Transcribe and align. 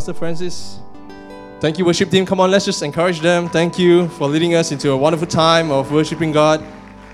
Pastor 0.00 0.14
Francis. 0.14 0.78
Thank 1.60 1.76
you, 1.76 1.84
worship 1.84 2.08
team. 2.08 2.24
Come 2.24 2.40
on, 2.40 2.50
let's 2.50 2.64
just 2.64 2.82
encourage 2.82 3.20
them. 3.20 3.50
Thank 3.50 3.78
you 3.78 4.08
for 4.08 4.28
leading 4.28 4.54
us 4.54 4.72
into 4.72 4.92
a 4.92 4.96
wonderful 4.96 5.26
time 5.26 5.70
of 5.70 5.92
worshiping 5.92 6.32
God 6.32 6.64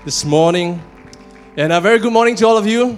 this 0.05 0.23
morning. 0.23 0.81
And 1.57 1.73
a 1.73 1.81
very 1.81 1.99
good 1.99 2.13
morning 2.13 2.33
to 2.37 2.47
all 2.47 2.55
of 2.57 2.65
you. 2.65 2.97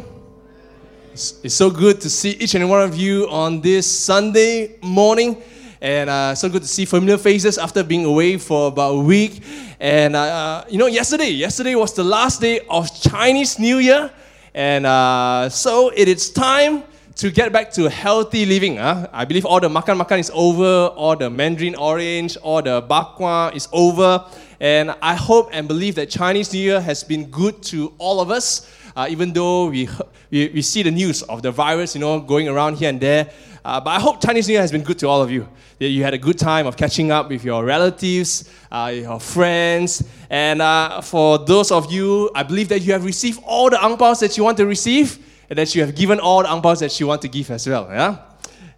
It's, 1.11 1.55
so 1.55 1.71
good 1.71 1.99
to 2.01 2.09
see 2.11 2.33
each 2.33 2.53
and 2.53 2.69
one 2.69 2.83
of 2.83 2.97
you 2.97 3.27
on 3.31 3.61
this 3.61 3.87
Sunday 3.87 4.75
morning. 4.83 5.41
And 5.81 6.07
uh, 6.07 6.35
so 6.35 6.49
good 6.49 6.61
to 6.61 6.67
see 6.67 6.85
familiar 6.85 7.17
faces 7.17 7.57
after 7.57 7.83
being 7.83 8.05
away 8.05 8.37
for 8.37 8.67
about 8.67 8.91
a 8.91 8.99
week. 9.01 9.41
And 9.79 10.15
uh, 10.15 10.65
you 10.69 10.77
know, 10.77 10.85
yesterday, 10.85 11.31
yesterday 11.31 11.73
was 11.73 11.95
the 11.95 12.03
last 12.03 12.41
day 12.41 12.59
of 12.69 12.93
Chinese 13.01 13.57
New 13.57 13.79
Year. 13.79 14.11
And 14.53 14.85
uh, 14.85 15.49
so 15.49 15.91
it 15.95 16.07
is 16.07 16.29
time 16.29 16.83
to 17.19 17.29
get 17.29 17.51
back 17.51 17.69
to 17.69 17.89
healthy 17.89 18.45
living. 18.45 18.77
Huh? 18.77 19.05
I 19.11 19.25
believe 19.25 19.45
all 19.45 19.59
the 19.59 19.67
makan 19.67 19.97
makan 19.97 20.19
is 20.19 20.31
over, 20.33 20.87
all 20.95 21.17
the 21.17 21.29
mandarin 21.29 21.75
orange, 21.75 22.37
all 22.37 22.61
the 22.61 22.81
bakwa 22.81 23.53
is 23.53 23.67
over. 23.73 24.23
And 24.61 24.95
I 25.01 25.15
hope 25.15 25.49
and 25.51 25.67
believe 25.67 25.95
that 25.95 26.09
Chinese 26.09 26.53
New 26.53 26.61
Year 26.61 26.79
has 26.79 27.03
been 27.03 27.25
good 27.29 27.61
to 27.63 27.93
all 27.97 28.21
of 28.21 28.31
us, 28.31 28.71
uh, 28.95 29.07
even 29.09 29.33
though 29.33 29.67
we, 29.67 29.89
we, 30.31 30.47
we 30.47 30.61
see 30.61 30.81
the 30.81 30.91
news 30.91 31.21
of 31.23 31.41
the 31.41 31.51
virus, 31.51 31.93
you 31.93 31.99
know, 31.99 32.21
going 32.21 32.47
around 32.47 32.77
here 32.77 32.87
and 32.87 33.01
there. 33.01 33.29
Uh, 33.65 33.81
but 33.81 33.89
I 33.89 33.99
hope 33.99 34.21
Chinese 34.21 34.47
New 34.47 34.53
Year 34.53 34.61
has 34.61 34.71
been 34.71 34.83
good 34.83 34.97
to 34.99 35.09
all 35.09 35.21
of 35.21 35.29
you. 35.29 35.45
That 35.79 35.89
you 35.89 36.05
had 36.05 36.13
a 36.13 36.17
good 36.17 36.39
time 36.39 36.67
of 36.67 36.77
catching 36.77 37.11
up 37.11 37.27
with 37.27 37.43
your 37.43 37.65
relatives, 37.65 38.49
uh, 38.71 38.93
your 38.95 39.19
friends. 39.19 40.07
And 40.29 40.61
uh, 40.61 41.01
for 41.01 41.37
those 41.37 41.69
of 41.69 41.91
you, 41.91 42.31
I 42.33 42.43
believe 42.43 42.69
that 42.69 42.79
you 42.79 42.93
have 42.93 43.03
received 43.03 43.41
all 43.45 43.69
the 43.69 43.83
ang 43.83 43.97
that 43.97 44.37
you 44.37 44.45
want 44.45 44.55
to 44.55 44.65
receive 44.65 45.25
and 45.49 45.57
that 45.57 45.73
you 45.73 45.81
have 45.81 45.95
given 45.95 46.19
all 46.19 46.43
the 46.43 46.49
ang 46.49 46.61
that 46.61 46.99
you 46.99 47.07
want 47.07 47.21
to 47.21 47.27
give 47.27 47.49
as 47.51 47.67
well. 47.67 47.87
Yeah? 47.89 48.17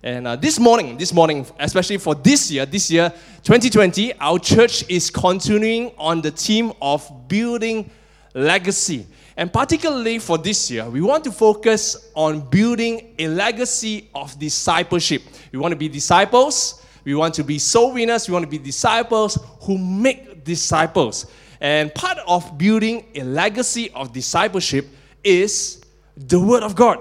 And 0.03 0.25
uh, 0.25 0.35
this 0.35 0.59
morning, 0.59 0.98
this 0.98 1.13
morning, 1.13 1.45
especially 1.59 1.98
for 1.98 2.16
this 2.16 2.49
year, 2.49 2.66
this 2.66 2.89
year, 2.89 3.12
2020, 3.43 4.13
our 4.20 4.39
church 4.39 4.84
is 4.89 5.12
continuing 5.12 5.91
on 5.98 6.21
the 6.21 6.32
theme 6.32 6.71
of 6.82 7.27
building 7.27 7.90
legacy. 8.34 9.05
And 9.37 9.51
particularly 9.51 10.20
for 10.20 10.37
this 10.37 10.71
year, 10.71 10.90
we 10.90 11.01
want 11.01 11.23
to 11.26 11.32
focus 11.32 12.10
on 12.15 12.41
building 12.49 13.13
a 13.20 13.27
legacy 13.27 14.10
of 14.15 14.38
discipleship. 14.40 15.21
We 15.51 15.60
want 15.60 15.73
to 15.73 15.77
be 15.77 15.88
disciples, 15.88 16.84
we 17.04 17.13
want 17.13 17.35
to 17.35 17.43
be 17.43 17.60
soul 17.60 17.93
winners, 17.93 18.27
we 18.27 18.34
want 18.34 18.43
to 18.43 18.49
be 18.49 18.57
disciples 18.57 19.38
who 19.62 19.77
make 19.77 20.43
disciples. 20.43 21.27
And 21.60 21.93
part 21.93 22.17
of 22.27 22.57
building 22.57 23.05
a 23.13 23.23
legacy 23.23 23.91
of 23.91 24.13
discipleship 24.13 24.88
is 25.23 25.80
the 26.27 26.39
Word 26.39 26.63
of 26.63 26.75
God. 26.75 26.99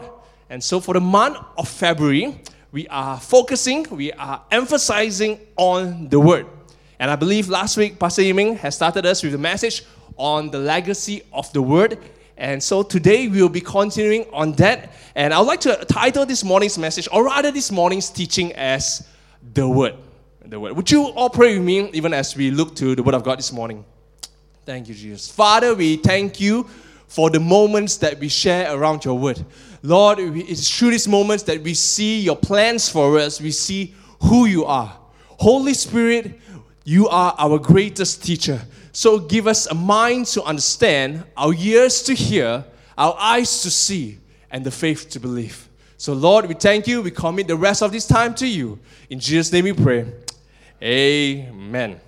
And 0.49 0.63
so 0.63 0.81
for 0.81 0.95
the 0.95 1.01
month 1.01 1.39
of 1.57 1.69
February, 1.69 2.41
we 2.73 2.87
are 2.89 3.19
focusing, 3.19 3.87
we 3.91 4.13
are 4.13 4.43
emphasizing 4.51 5.41
on 5.57 6.09
the 6.09 6.19
Word. 6.21 6.47
And 6.99 7.11
I 7.11 7.17
believe 7.17 7.49
last 7.49 7.77
week, 7.77 7.99
Pastor 7.99 8.23
Yiming 8.23 8.57
has 8.59 8.75
started 8.75 9.07
us 9.07 9.23
with 9.23 9.35
a 9.35 9.39
message 9.39 9.85
on 10.17 10.51
the 10.51 10.59
legacy 10.59 11.23
of 11.33 11.53
the 11.53 11.63
Word. 11.63 11.99
And 12.37 12.63
so 12.63 12.83
today 12.83 13.29
we 13.29 13.43
will 13.43 13.49
be 13.49 13.61
continuing 13.61 14.27
on 14.33 14.53
that. 14.53 14.93
And 15.15 15.35
I 15.35 15.39
would 15.39 15.47
like 15.47 15.61
to 15.61 15.77
title 15.85 16.25
this 16.27 16.43
morning's 16.43 16.79
message, 16.79 17.09
or 17.13 17.25
rather 17.25 17.51
this 17.51 17.71
morning's 17.71 18.11
teaching, 18.11 18.53
as 18.55 19.07
The 19.55 19.69
Word. 19.69 19.95
The 20.45 20.59
Word. 20.59 20.75
Would 20.75 20.91
you 20.91 21.05
all 21.05 21.31
pray 21.31 21.57
with 21.57 21.65
me 21.65 21.91
even 21.93 22.13
as 22.13 22.37
we 22.37 22.51
look 22.51 22.75
to 22.77 22.95
the 22.95 23.03
Word 23.03 23.15
of 23.15 23.25
God 23.25 23.39
this 23.39 23.53
morning? 23.53 23.85
Thank 24.65 24.89
you, 24.89 24.95
Jesus. 24.95 25.31
Father, 25.31 25.75
we 25.75 25.97
thank 25.97 26.41
you 26.41 26.67
for 27.11 27.29
the 27.29 27.41
moments 27.41 27.97
that 27.97 28.21
we 28.21 28.29
share 28.29 28.73
around 28.73 29.05
your 29.05 29.19
word. 29.19 29.45
Lord, 29.83 30.21
it's 30.21 30.71
through 30.71 30.93
these 30.93 31.09
moments 31.09 31.43
that 31.43 31.61
we 31.61 31.75
see 31.75 32.21
your 32.21 32.37
plans 32.37 32.89
for 32.89 33.19
us, 33.19 33.41
we 33.41 33.51
see 33.51 33.97
who 34.23 34.47
you 34.47 34.65
are. 34.65 34.97
Holy 35.27 35.75
Spirit, 35.75 36.39
you 36.85 37.09
are 37.09 37.35
our 37.37 37.59
greatest 37.59 38.23
teacher. 38.23 38.61
So 38.93 39.19
give 39.19 39.49
us 39.49 39.67
a 39.67 39.75
mind 39.75 40.27
to 40.27 40.45
understand, 40.45 41.25
our 41.37 41.53
ears 41.53 42.01
to 42.05 42.15
hear, 42.15 42.65
our 42.97 43.17
eyes 43.19 43.63
to 43.63 43.73
see, 43.73 44.19
and 44.53 44.65
the 44.65 44.71
faith 44.71 45.11
to 45.11 45.19
believe. 45.19 45.69
So, 45.97 46.13
Lord, 46.13 46.47
we 46.47 46.55
thank 46.55 46.87
you. 46.87 47.03
We 47.03 47.11
commit 47.11 47.49
the 47.49 47.57
rest 47.57 47.83
of 47.83 47.91
this 47.91 48.07
time 48.07 48.37
to 48.37 48.47
you. 48.47 48.79
In 49.11 49.19
Jesus' 49.19 49.53
name 49.53 49.65
we 49.65 49.73
pray. 49.73 50.07
Amen. 50.81 52.01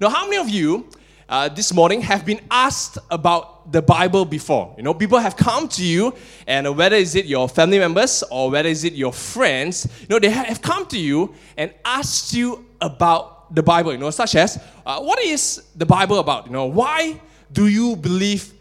Now, 0.00 0.08
how 0.08 0.24
many 0.24 0.38
of 0.38 0.48
you 0.48 0.88
uh, 1.28 1.48
this 1.48 1.72
morning 1.72 2.00
have 2.00 2.26
been 2.26 2.40
asked 2.50 2.98
about 3.08 3.51
the 3.70 3.82
Bible 3.82 4.24
before. 4.24 4.74
You 4.76 4.82
know, 4.82 4.94
people 4.94 5.18
have 5.18 5.36
come 5.36 5.68
to 5.68 5.84
you, 5.84 6.14
and 6.46 6.76
whether 6.76 6.96
is 6.96 7.14
it 7.14 7.26
your 7.26 7.48
family 7.48 7.78
members 7.78 8.22
or 8.30 8.50
whether 8.50 8.68
is 8.68 8.84
it 8.84 8.94
your 8.94 9.12
friends, 9.12 9.86
you 10.00 10.06
know, 10.08 10.18
they 10.18 10.30
have 10.30 10.60
come 10.62 10.86
to 10.86 10.98
you 10.98 11.34
and 11.56 11.72
asked 11.84 12.34
you 12.34 12.66
about 12.80 13.54
the 13.54 13.62
Bible. 13.62 13.92
You 13.92 13.98
know, 13.98 14.10
such 14.10 14.34
as, 14.34 14.58
uh, 14.84 15.00
what 15.00 15.20
is 15.22 15.62
the 15.76 15.86
Bible 15.86 16.18
about? 16.18 16.46
You 16.46 16.52
know, 16.52 16.66
why 16.66 17.20
do 17.52 17.68
you 17.68 17.96
believe 17.96 18.52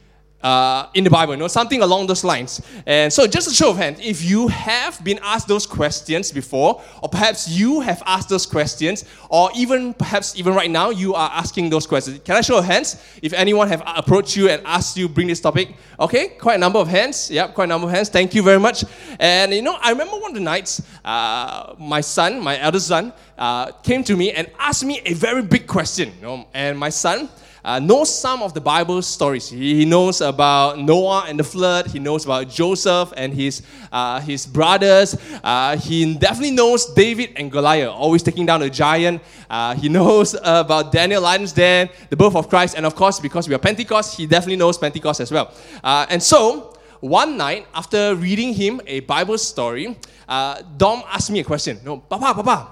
uh, 0.43 0.87
in 0.93 1.03
the 1.03 1.09
Bible, 1.09 1.33
you 1.33 1.39
know, 1.39 1.47
something 1.47 1.81
along 1.81 2.07
those 2.07 2.23
lines. 2.23 2.61
And 2.85 3.11
so, 3.11 3.27
just 3.27 3.47
a 3.49 3.53
show 3.53 3.71
of 3.71 3.77
hands, 3.77 3.99
if 4.01 4.23
you 4.23 4.47
have 4.47 5.03
been 5.03 5.19
asked 5.21 5.47
those 5.47 5.65
questions 5.65 6.31
before, 6.31 6.81
or 7.01 7.09
perhaps 7.09 7.49
you 7.49 7.81
have 7.81 8.01
asked 8.05 8.29
those 8.29 8.45
questions, 8.45 9.05
or 9.29 9.49
even 9.55 9.93
perhaps 9.93 10.35
even 10.37 10.53
right 10.53 10.69
now 10.69 10.89
you 10.89 11.13
are 11.13 11.29
asking 11.33 11.69
those 11.69 11.85
questions. 11.87 12.19
Can 12.23 12.35
I 12.35 12.41
show 12.41 12.57
of 12.57 12.65
hands 12.65 12.97
if 13.21 13.33
anyone 13.33 13.67
have 13.67 13.83
approached 13.85 14.35
you 14.35 14.49
and 14.49 14.61
asked 14.65 14.97
you 14.97 15.07
bring 15.07 15.27
this 15.27 15.39
topic? 15.39 15.75
Okay, 15.99 16.29
quite 16.29 16.55
a 16.55 16.59
number 16.59 16.79
of 16.79 16.87
hands. 16.87 17.29
Yep, 17.29 17.53
quite 17.53 17.65
a 17.65 17.67
number 17.67 17.87
of 17.87 17.93
hands. 17.93 18.09
Thank 18.09 18.33
you 18.33 18.43
very 18.43 18.59
much. 18.59 18.83
And 19.19 19.53
you 19.53 19.61
know, 19.61 19.77
I 19.81 19.91
remember 19.91 20.17
one 20.17 20.31
of 20.31 20.35
the 20.35 20.41
nights, 20.41 20.81
uh, 21.05 21.75
my 21.77 22.01
son, 22.01 22.39
my 22.41 22.59
eldest 22.59 22.87
son, 22.87 23.13
uh, 23.37 23.71
came 23.83 24.03
to 24.03 24.15
me 24.15 24.31
and 24.31 24.49
asked 24.59 24.85
me 24.85 25.01
a 25.05 25.13
very 25.13 25.41
big 25.41 25.67
question. 25.67 26.11
You 26.19 26.21
know, 26.21 26.47
and 26.53 26.77
my 26.77 26.89
son 26.89 27.29
uh, 27.63 27.79
knows 27.79 28.13
some 28.13 28.41
of 28.41 28.53
the 28.53 28.61
Bible 28.61 29.01
stories. 29.01 29.49
He, 29.49 29.85
knows 29.85 30.21
about 30.21 30.79
Noah 30.79 31.25
and 31.27 31.39
the 31.39 31.43
flood. 31.43 31.87
He 31.87 31.99
knows 31.99 32.25
about 32.25 32.49
Joseph 32.49 33.13
and 33.17 33.33
his, 33.33 33.61
uh, 33.91 34.19
his 34.21 34.45
brothers. 34.45 35.17
Uh, 35.43 35.77
he 35.77 36.13
definitely 36.15 36.51
knows 36.51 36.93
David 36.93 37.33
and 37.35 37.51
Goliath, 37.51 37.89
always 37.89 38.23
taking 38.23 38.45
down 38.45 38.61
a 38.61 38.69
giant. 38.69 39.21
Uh, 39.49 39.75
he 39.75 39.89
knows 39.97 40.35
about 40.43 40.91
Daniel 40.91 41.21
Lion's 41.21 41.51
Den, 41.51 41.89
the 42.09 42.15
birth 42.15 42.35
of 42.35 42.49
Christ, 42.49 42.75
and 42.77 42.85
of 42.85 42.95
course, 42.95 43.19
because 43.19 43.47
we 43.47 43.55
are 43.55 43.59
Pentecost, 43.59 44.17
he 44.17 44.25
definitely 44.25 44.55
knows 44.55 44.77
Pentecost 44.77 45.19
as 45.19 45.31
well. 45.31 45.53
Uh, 45.83 46.05
and 46.09 46.21
so, 46.21 46.73
one 46.99 47.37
night, 47.37 47.67
after 47.73 48.15
reading 48.15 48.53
him 48.53 48.79
a 48.85 49.01
Bible 49.01 49.37
story, 49.37 49.97
uh, 50.29 50.61
Dom 50.77 51.03
asked 51.07 51.31
me 51.31 51.39
a 51.39 51.43
question. 51.43 51.79
No, 51.83 51.97
Papa, 51.97 52.33
Papa, 52.41 52.67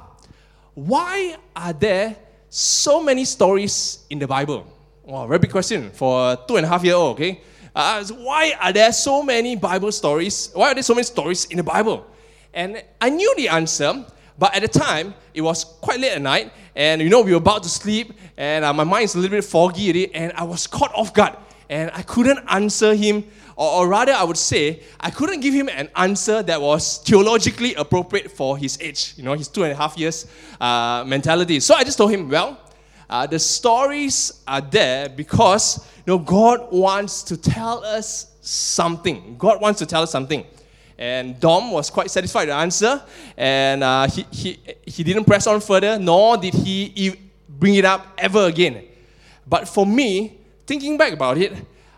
why 0.76 1.36
are 1.56 1.74
there 1.74 2.16
so 2.48 3.04
many 3.04 3.26
stories 3.26 4.06
in 4.10 4.20
the 4.20 4.28
Bible? 4.28 4.79
Wow, 5.10 5.26
very 5.26 5.40
big 5.40 5.50
question 5.50 5.90
for 5.90 6.34
a 6.34 6.40
two 6.48 6.58
and 6.58 6.66
a 6.68 6.70
half 6.70 6.84
year 6.84 6.94
old, 6.94 7.14
okay? 7.14 7.42
Uh, 7.76 8.06
why 8.14 8.54
are 8.62 8.72
there 8.72 8.94
so 8.94 9.24
many 9.24 9.56
Bible 9.56 9.92
stories? 9.92 10.52
Why 10.54 10.70
are 10.70 10.74
there 10.76 10.84
so 10.84 10.94
many 10.94 11.04
stories 11.04 11.46
in 11.46 11.58
the 11.58 11.64
Bible? 11.64 12.06
And 12.54 12.84
I 13.02 13.10
knew 13.10 13.34
the 13.36 13.50
answer, 13.50 14.06
but 14.38 14.54
at 14.54 14.62
the 14.62 14.68
time, 14.68 15.16
it 15.34 15.42
was 15.42 15.64
quite 15.64 16.00
late 16.00 16.12
at 16.12 16.22
night, 16.22 16.54
and 16.76 17.02
you 17.02 17.10
know, 17.10 17.22
we 17.22 17.32
were 17.32 17.38
about 17.38 17.64
to 17.64 17.70
sleep, 17.70 18.14
and 18.38 18.64
uh, 18.64 18.72
my 18.72 18.84
mind 18.84 19.06
is 19.06 19.16
a 19.16 19.18
little 19.18 19.36
bit 19.36 19.44
foggy 19.46 19.86
already, 19.86 20.14
and 20.14 20.32
I 20.34 20.44
was 20.44 20.68
caught 20.68 20.94
off 20.94 21.12
guard, 21.12 21.36
and 21.72 21.90
I 21.96 22.04
couldn't 22.04 22.46
answer 22.48 22.94
him, 22.94 23.24
or, 23.56 23.68
or 23.68 23.88
rather, 23.88 24.12
I 24.12 24.24
would 24.24 24.38
say, 24.38 24.84
I 25.00 25.10
couldn't 25.10 25.40
give 25.40 25.56
him 25.56 25.70
an 25.70 25.90
answer 25.96 26.44
that 26.44 26.62
was 26.62 27.00
theologically 27.00 27.74
appropriate 27.74 28.30
for 28.30 28.60
his 28.60 28.78
age, 28.80 29.16
you 29.18 29.24
know, 29.24 29.34
his 29.34 29.48
two 29.48 29.64
and 29.64 29.72
a 29.72 29.76
half 29.76 29.98
years 29.98 30.28
uh, 30.62 31.04
mentality. 31.08 31.60
So 31.62 31.74
I 31.74 31.84
just 31.84 31.98
told 31.98 32.12
him, 32.12 32.30
well, 32.30 32.60
uh, 33.10 33.26
the 33.26 33.40
stories 33.40 34.44
are 34.48 34.62
there 34.62 35.10
because 35.10 35.86
you 36.06 36.14
know 36.14 36.20
God 36.20 36.72
wants 36.72 37.24
to 37.24 37.38
tell 37.38 37.84
us 37.84 38.36
something. 38.42 39.36
God 39.38 39.62
wants 39.62 39.80
to 39.80 39.86
tell 39.86 40.04
us 40.04 40.12
something. 40.12 40.46
And 40.98 41.40
Dom 41.40 41.72
was 41.72 41.90
quite 41.90 42.12
satisfied 42.12 42.42
with 42.42 42.50
the 42.50 42.56
answer, 42.56 43.02
and 43.38 43.84
uh, 43.84 44.08
he, 44.08 44.26
he, 44.32 44.60
he 44.86 45.04
didn't 45.04 45.24
press 45.24 45.48
on 45.48 45.62
further, 45.62 45.98
nor 45.98 46.36
did 46.36 46.54
he 46.54 47.16
bring 47.48 47.76
it 47.76 47.86
up 47.86 48.06
ever 48.18 48.46
again. 48.46 48.84
But 49.48 49.68
for 49.68 49.86
me, 49.86 50.38
thinking 50.68 50.98
back 50.98 51.14
about 51.14 51.38
it, 51.38 51.54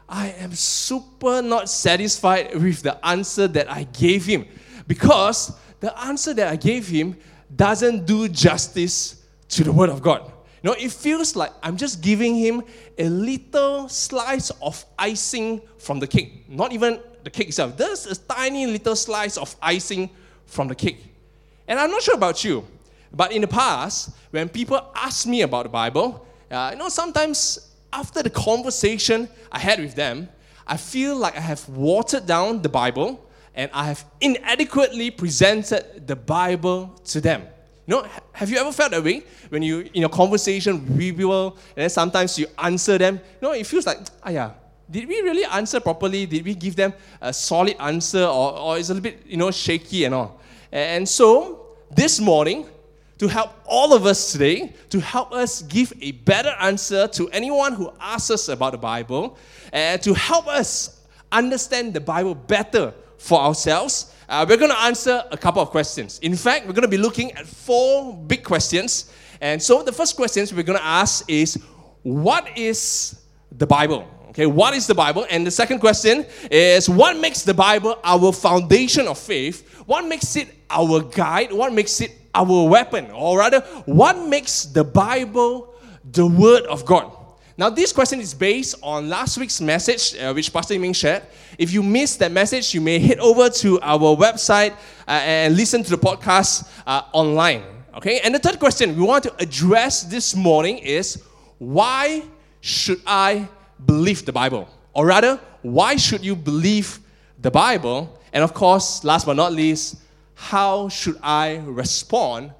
I 0.07 0.27
am 0.39 0.53
super 0.53 1.41
not 1.41 1.69
satisfied 1.69 2.53
with 2.55 2.83
the 2.83 3.03
answer 3.05 3.47
that 3.47 3.71
I 3.71 3.83
gave 3.83 4.25
him 4.25 4.45
because 4.87 5.53
the 5.79 5.97
answer 6.03 6.33
that 6.33 6.47
I 6.47 6.55
gave 6.57 6.87
him 6.87 7.17
doesn't 7.53 8.05
do 8.05 8.27
justice 8.27 9.23
to 9.49 9.63
the 9.63 9.71
Word 9.71 9.89
of 9.89 10.01
God. 10.01 10.31
You 10.63 10.69
know, 10.69 10.75
it 10.77 10.91
feels 10.91 11.35
like 11.35 11.51
I'm 11.63 11.75
just 11.75 12.01
giving 12.01 12.35
him 12.35 12.63
a 12.97 13.09
little 13.09 13.89
slice 13.89 14.51
of 14.61 14.85
icing 14.97 15.61
from 15.77 15.99
the 15.99 16.07
cake. 16.07 16.45
Not 16.47 16.71
even 16.71 16.99
the 17.23 17.31
cake 17.31 17.47
itself. 17.47 17.77
There's 17.77 18.05
a 18.05 18.15
tiny 18.15 18.67
little 18.67 18.95
slice 18.95 19.37
of 19.37 19.55
icing 19.61 20.11
from 20.45 20.67
the 20.67 20.75
cake. 20.75 21.03
And 21.67 21.79
I'm 21.79 21.89
not 21.89 22.01
sure 22.03 22.15
about 22.15 22.43
you, 22.43 22.65
but 23.11 23.31
in 23.31 23.41
the 23.41 23.47
past, 23.47 24.11
when 24.29 24.49
people 24.49 24.79
ask 24.95 25.25
me 25.25 25.41
about 25.41 25.63
the 25.63 25.69
Bible, 25.69 26.25
uh, 26.51 26.69
you 26.73 26.77
know, 26.77 26.89
sometimes 26.89 27.71
after 27.91 28.21
the 28.21 28.29
conversation 28.29 29.29
I 29.51 29.59
had 29.59 29.79
with 29.79 29.95
them, 29.95 30.29
I 30.67 30.77
feel 30.77 31.15
like 31.15 31.35
I 31.35 31.41
have 31.41 31.67
watered 31.69 32.25
down 32.25 32.61
the 32.61 32.69
Bible 32.69 33.27
and 33.55 33.69
I 33.73 33.85
have 33.85 34.05
inadequately 34.21 35.11
presented 35.11 36.07
the 36.07 36.15
Bible 36.15 36.99
to 37.05 37.19
them. 37.19 37.43
You 37.87 37.95
know, 37.95 38.07
have 38.33 38.49
you 38.49 38.57
ever 38.57 38.71
felt 38.71 38.91
that 38.91 39.03
way 39.03 39.23
when 39.49 39.63
you 39.63 39.79
in 39.93 40.01
your 40.01 40.09
conversation 40.09 40.85
with 40.85 41.17
people 41.17 41.57
and 41.75 41.83
then 41.83 41.89
sometimes 41.89 42.37
you 42.37 42.47
answer 42.57 42.97
them? 42.97 43.15
You 43.41 43.47
know, 43.47 43.53
it 43.53 43.65
feels 43.65 43.85
like, 43.85 43.99
ah 44.23 44.29
yeah, 44.29 44.51
did 44.89 45.07
we 45.07 45.21
really 45.21 45.45
answer 45.45 45.79
properly? 45.79 46.25
Did 46.25 46.45
we 46.45 46.53
give 46.53 46.75
them 46.75 46.93
a 47.21 47.33
solid 47.33 47.75
answer 47.79 48.23
or, 48.23 48.59
or 48.59 48.77
it's 48.77 48.89
a 48.89 48.93
little 48.93 49.03
bit, 49.03 49.25
you 49.25 49.37
know, 49.37 49.51
shaky 49.51 50.03
and 50.05 50.13
all? 50.13 50.39
And 50.71 51.07
so 51.07 51.75
this 51.89 52.19
morning, 52.19 52.67
to 53.17 53.27
help 53.27 53.51
all 53.65 53.93
of 53.93 54.05
us 54.05 54.31
today, 54.31 54.73
to 54.89 54.99
help 54.99 55.31
us 55.31 55.61
give 55.61 55.93
a 56.01 56.11
better 56.11 56.55
answer 56.59 57.07
to 57.07 57.29
anyone 57.29 57.73
who 57.73 57.91
asks 57.99 58.31
us 58.31 58.49
about 58.49 58.71
the 58.71 58.77
Bible, 58.77 59.37
and 59.71 60.01
to 60.01 60.13
help 60.13 60.47
us 60.47 61.01
understand 61.31 61.93
the 61.93 61.99
Bible 61.99 62.33
better 62.33 62.93
for 63.17 63.39
ourselves, 63.39 64.10
uh, 64.31 64.45
we're 64.47 64.57
going 64.57 64.71
to 64.71 64.79
answer 64.79 65.21
a 65.29 65.37
couple 65.37 65.61
of 65.61 65.69
questions. 65.71 66.17
In 66.19 66.35
fact, 66.37 66.65
we're 66.65 66.71
going 66.71 66.83
to 66.83 66.87
be 66.87 66.97
looking 66.97 67.33
at 67.33 67.45
four 67.45 68.15
big 68.15 68.45
questions. 68.45 69.11
And 69.41 69.61
so 69.61 69.83
the 69.83 69.91
first 69.91 70.15
questions 70.15 70.53
we're 70.53 70.63
going 70.63 70.79
to 70.79 70.85
ask 70.85 71.29
is 71.29 71.55
what 72.03 72.57
is 72.57 73.19
the 73.51 73.67
Bible? 73.67 74.07
Okay, 74.29 74.45
what 74.45 74.73
is 74.73 74.87
the 74.87 74.95
Bible? 74.95 75.25
And 75.29 75.45
the 75.45 75.51
second 75.51 75.79
question 75.79 76.25
is 76.49 76.87
what 76.87 77.17
makes 77.17 77.43
the 77.43 77.53
Bible 77.53 77.99
our 78.05 78.31
foundation 78.31 79.05
of 79.05 79.17
faith? 79.17 79.67
What 79.85 80.05
makes 80.05 80.37
it 80.37 80.47
our 80.69 81.01
guide? 81.01 81.51
What 81.51 81.73
makes 81.73 81.99
it 81.99 82.11
our 82.33 82.69
weapon? 82.69 83.11
Or 83.11 83.39
rather, 83.39 83.59
what 83.85 84.17
makes 84.29 84.63
the 84.63 84.85
Bible 84.85 85.75
the 86.09 86.25
Word 86.25 86.63
of 86.67 86.85
God? 86.85 87.11
Now, 87.57 87.69
this 87.69 87.91
question 87.91 88.19
is 88.19 88.33
based 88.33 88.75
on 88.81 89.09
last 89.09 89.37
week's 89.37 89.59
message, 89.59 90.15
uh, 90.17 90.31
which 90.33 90.53
Pastor 90.53 90.79
Ming 90.79 90.93
shared. 90.93 91.23
If 91.57 91.73
you 91.73 91.83
missed 91.83 92.19
that 92.19 92.31
message, 92.31 92.73
you 92.73 92.79
may 92.81 92.97
head 92.97 93.19
over 93.19 93.49
to 93.49 93.79
our 93.81 94.15
website 94.15 94.71
uh, 95.07 95.11
and 95.11 95.57
listen 95.57 95.83
to 95.83 95.89
the 95.89 95.97
podcast 95.97 96.69
uh, 96.87 97.03
online. 97.11 97.63
Okay, 97.95 98.21
and 98.21 98.33
the 98.33 98.39
third 98.39 98.57
question 98.57 98.95
we 98.95 99.03
want 99.03 99.23
to 99.25 99.35
address 99.37 100.03
this 100.03 100.33
morning 100.33 100.77
is 100.77 101.21
why 101.57 102.23
should 102.61 103.01
I 103.05 103.49
believe 103.85 104.25
the 104.25 104.31
Bible? 104.31 104.69
Or 104.93 105.05
rather, 105.05 105.39
why 105.61 105.97
should 105.97 106.23
you 106.23 106.35
believe 106.35 106.99
the 107.41 107.51
Bible? 107.51 108.17
And 108.31 108.43
of 108.45 108.53
course, 108.53 109.03
last 109.03 109.25
but 109.25 109.35
not 109.35 109.51
least, 109.51 109.97
how 110.35 110.87
should 110.87 111.17
I 111.21 111.61
respond 111.65 112.53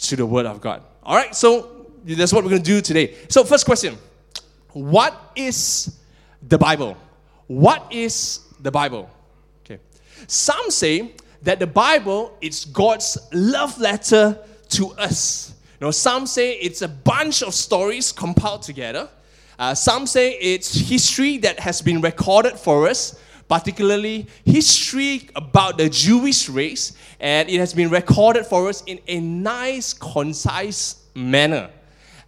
to 0.00 0.16
the 0.16 0.26
Word 0.26 0.44
of 0.44 0.60
God? 0.60 0.82
All 1.02 1.16
right, 1.16 1.34
so 1.34 1.86
that's 2.04 2.32
what 2.32 2.44
we're 2.44 2.50
going 2.50 2.62
to 2.62 2.70
do 2.70 2.82
today. 2.82 3.14
So, 3.28 3.42
first 3.42 3.64
question 3.64 3.96
What 4.74 5.32
is 5.36 6.00
the 6.42 6.58
Bible? 6.58 6.96
What 7.46 7.92
is 7.92 8.40
the 8.60 8.70
Bible? 8.70 9.08
Okay. 9.64 9.80
Some 10.26 10.70
say 10.70 11.12
that 11.42 11.60
the 11.60 11.66
Bible 11.66 12.36
is 12.40 12.64
God's 12.64 13.16
love 13.32 13.78
letter 13.78 14.38
to 14.70 14.88
us. 14.92 15.54
You 15.80 15.86
know, 15.86 15.90
some 15.92 16.26
say 16.26 16.54
it's 16.54 16.82
a 16.82 16.88
bunch 16.88 17.42
of 17.42 17.54
stories 17.54 18.10
compiled 18.10 18.62
together. 18.62 19.08
Uh, 19.58 19.74
some 19.74 20.06
say 20.06 20.32
it's 20.32 20.74
history 20.74 21.38
that 21.38 21.60
has 21.60 21.80
been 21.80 22.00
recorded 22.00 22.58
for 22.58 22.88
us, 22.88 23.16
particularly 23.48 24.26
history 24.44 25.28
about 25.36 25.78
the 25.78 25.88
Jewish 25.88 26.48
race, 26.48 26.96
and 27.20 27.48
it 27.48 27.60
has 27.60 27.72
been 27.72 27.90
recorded 27.90 28.44
for 28.44 28.68
us 28.68 28.82
in 28.86 28.98
a 29.06 29.20
nice, 29.20 29.92
concise 29.92 30.96
manner. 31.14 31.70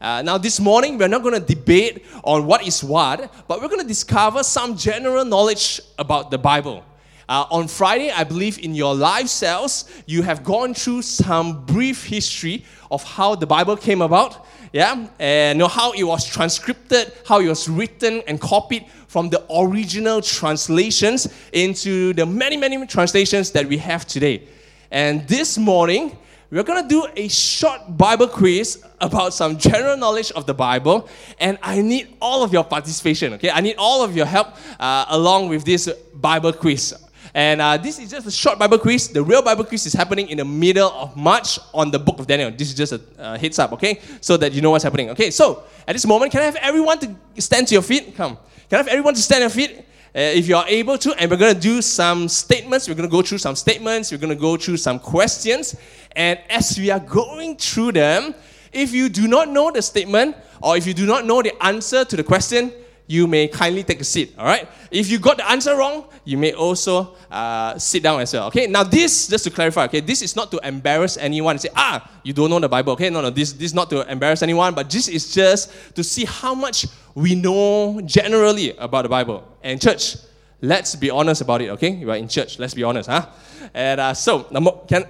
Uh, 0.01 0.23
now, 0.23 0.37
this 0.37 0.61
morning, 0.61 0.99
we're 0.99 1.09
not 1.09 1.23
going 1.23 1.35
to 1.35 1.55
debate 1.55 2.05
on 2.23 2.47
what 2.47 2.67
is 2.67 2.85
what, 2.85 3.33
but 3.49 3.61
we're 3.63 3.69
going 3.69 3.81
to 3.81 3.87
discover 3.87 4.43
some 4.43 4.77
general 4.77 5.25
knowledge 5.25 5.81
about 5.99 6.31
the 6.31 6.39
Bible. 6.39 6.85
Uh, 7.29 7.45
on 7.51 7.67
Friday, 7.67 8.11
I 8.11 8.23
believe 8.23 8.59
in 8.59 8.75
your 8.75 8.95
live 8.95 9.29
cells, 9.29 9.91
you 10.07 10.23
have 10.23 10.45
gone 10.45 10.75
through 10.75 11.03
some 11.03 11.65
brief 11.65 12.05
history 12.05 12.65
of 12.91 13.03
how 13.03 13.35
the 13.35 13.47
Bible 13.47 13.77
came 13.77 14.03
about 14.03 14.47
yeah, 14.73 15.07
and 15.19 15.63
how 15.63 15.93
it 15.93 16.03
was 16.03 16.27
transcribed, 16.27 16.93
how 17.27 17.41
it 17.41 17.49
was 17.49 17.67
written 17.67 18.23
and 18.29 18.39
copied 18.39 18.85
from 19.09 19.31
the 19.31 19.43
original 19.51 20.21
translations 20.21 21.29
into 21.53 22.13
the 22.13 22.27
many, 22.27 22.59
many 22.59 22.85
translations 22.87 23.51
that 23.53 23.67
we 23.67 23.79
have 23.79 24.07
today. 24.07 24.43
And 24.91 25.27
this 25.29 25.57
morning, 25.57 26.19
we're 26.51 26.63
going 26.63 26.83
to 26.83 26.89
do 26.89 27.07
a 27.17 27.29
short 27.29 27.97
Bible 27.97 28.29
quiz 28.29 28.85
about 29.01 29.35
some 29.35 29.59
general 29.59 29.97
knowledge 29.97 30.31
of 30.33 30.47
the 30.47 30.55
Bible, 30.55 31.09
and 31.41 31.59
I 31.63 31.81
need 31.81 32.17
all 32.21 32.43
of 32.43 32.53
your 32.53 32.65
participation, 32.65 33.35
okay? 33.35 33.51
I 33.51 33.61
need 33.61 33.77
all 33.79 34.03
of 34.03 34.17
your 34.17 34.27
help 34.27 34.49
uh, 34.79 35.07
along 35.09 35.49
with 35.49 35.65
this 35.65 35.89
Bible 36.15 36.53
quiz. 36.53 36.95
And 37.35 37.61
uh, 37.61 37.77
this 37.77 37.99
is 37.99 38.11
just 38.11 38.27
a 38.27 38.31
short 38.31 38.59
Bible 38.59 38.79
quiz. 38.79 39.09
The 39.09 39.23
real 39.23 39.43
Bible 39.43 39.65
quiz 39.65 39.87
is 39.87 39.93
happening 39.93 40.29
in 40.29 40.39
the 40.39 40.45
middle 40.45 40.91
of 40.91 41.17
March 41.17 41.59
on 41.75 41.91
the 41.91 41.99
book 41.99 42.19
of 42.19 42.27
Daniel. 42.27 42.51
This 42.51 42.69
is 42.69 42.75
just 42.75 42.93
a 42.93 43.01
uh, 43.19 43.37
heads 43.37 43.59
up, 43.59 43.73
okay? 43.73 44.01
So 44.21 44.37
that 44.37 44.53
you 44.53 44.63
know 44.63 44.71
what's 44.71 44.85
happening. 44.85 45.11
Okay, 45.11 45.31
so 45.31 45.65
at 45.87 45.95
this 45.95 46.07
moment, 46.07 46.33
can 46.33 46.43
I 46.43 46.45
have 46.45 46.57
everyone 46.57 46.99
to 47.01 47.15
stand 47.43 47.69
to 47.69 47.75
your 47.75 47.83
feet? 47.83 48.15
Come. 48.17 48.39
Can 48.69 48.77
I 48.77 48.79
have 48.79 48.89
everyone 48.89 49.15
to 49.15 49.21
stand 49.21 49.43
on 49.45 49.51
your 49.51 49.69
feet? 49.69 49.86
Uh, 50.15 50.21
if 50.21 50.49
you 50.49 50.57
are 50.57 50.67
able 50.67 50.97
to, 50.97 51.13
and 51.15 51.31
we're 51.31 51.37
going 51.37 51.55
to 51.55 51.61
do 51.61 51.83
some 51.83 52.29
statements. 52.29 52.89
We're 52.89 52.95
going 52.95 53.09
to 53.09 53.15
go 53.15 53.23
through 53.23 53.39
some 53.39 53.57
statements. 53.57 54.11
We're 54.11 54.19
going 54.19 54.35
to 54.35 54.41
go 54.41 54.57
through 54.57 54.79
some 54.79 54.99
questions. 54.99 55.77
And 56.13 56.39
as 56.49 56.79
we 56.79 56.91
are 56.91 57.01
going 57.01 57.57
through 57.57 57.93
them, 57.93 58.35
if 58.73 58.93
you 58.93 59.09
do 59.09 59.29
not 59.29 59.49
know 59.49 59.71
the 59.71 59.83
statement 59.83 60.37
or 60.63 60.77
if 60.77 60.87
you 60.87 60.95
do 60.95 61.07
not 61.07 61.27
know 61.27 61.43
the 61.43 61.53
answer 61.63 62.05
to 62.05 62.17
the 62.17 62.25
question, 62.25 62.73
you 63.07 63.27
may 63.27 63.47
kindly 63.49 63.85
take 63.85 64.01
a 64.01 64.05
seat. 64.05 64.35
All 64.39 64.47
right. 64.47 64.69
If 64.91 65.09
you 65.11 65.19
got 65.19 65.37
the 65.37 65.49
answer 65.49 65.77
wrong, 65.77 66.07
you 66.25 66.37
may 66.37 66.53
also 66.53 67.15
uh, 67.31 67.79
sit 67.79 68.03
down 68.03 68.21
as 68.21 68.33
well. 68.33 68.49
Okay. 68.49 68.67
Now 68.67 68.83
this, 68.83 69.29
just 69.29 69.45
to 69.45 69.51
clarify. 69.51 69.85
Okay, 69.85 70.01
this 70.01 70.23
is 70.23 70.35
not 70.35 70.51
to 70.51 70.61
embarrass 70.67 71.17
anyone 71.17 71.53
and 71.53 71.61
say, 71.61 71.69
ah, 71.77 72.11
you 72.25 72.33
don't 72.33 72.51
know 72.51 72.59
the 72.59 72.69
Bible. 72.69 72.95
Okay. 72.95 73.11
No, 73.11 73.21
no. 73.21 73.31
This, 73.31 73.53
this 73.53 73.67
is 73.67 73.75
not 73.75 73.91
to 73.91 74.11
embarrass 74.11 74.43
anyone, 74.43 74.75
but 74.75 74.91
this 74.91 75.09
is 75.09 75.33
just 75.33 75.73
to 75.95 76.03
see 76.03 76.25
how 76.25 76.55
much 76.55 76.87
we 77.15 77.35
know 77.35 78.01
generally 78.05 78.77
about 78.77 79.03
the 79.03 79.09
Bible. 79.09 79.47
And 79.63 79.81
church, 79.81 80.17
let's 80.61 80.97
be 80.97 81.11
honest 81.11 81.43
about 81.43 81.63
it. 81.63 81.71
Okay. 81.71 81.91
You 81.91 82.11
are 82.11 82.17
in 82.17 82.29
church. 82.29 82.59
Let's 82.59 82.75
be 82.75 82.83
honest, 82.83 83.09
huh? 83.09 83.27
And 83.73 84.01
uh, 84.01 84.15
so 84.15 84.47
number 84.51 84.73
can. 84.89 85.05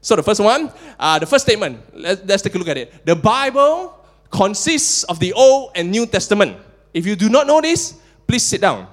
So 0.00 0.14
the 0.14 0.22
first 0.22 0.40
one, 0.40 0.72
uh, 0.98 1.18
the 1.18 1.26
first 1.26 1.44
statement. 1.44 1.80
Let, 1.94 2.26
let's 2.26 2.42
take 2.42 2.54
a 2.54 2.58
look 2.58 2.68
at 2.68 2.76
it. 2.76 3.04
The 3.04 3.16
Bible 3.16 3.92
consists 4.30 5.04
of 5.04 5.18
the 5.20 5.32
Old 5.32 5.72
and 5.74 5.90
New 5.90 6.06
Testament. 6.06 6.58
If 6.96 7.04
you 7.04 7.14
do 7.14 7.28
not 7.28 7.46
know 7.46 7.60
this, 7.60 7.92
please 8.26 8.42
sit 8.42 8.62
down. 8.62 8.88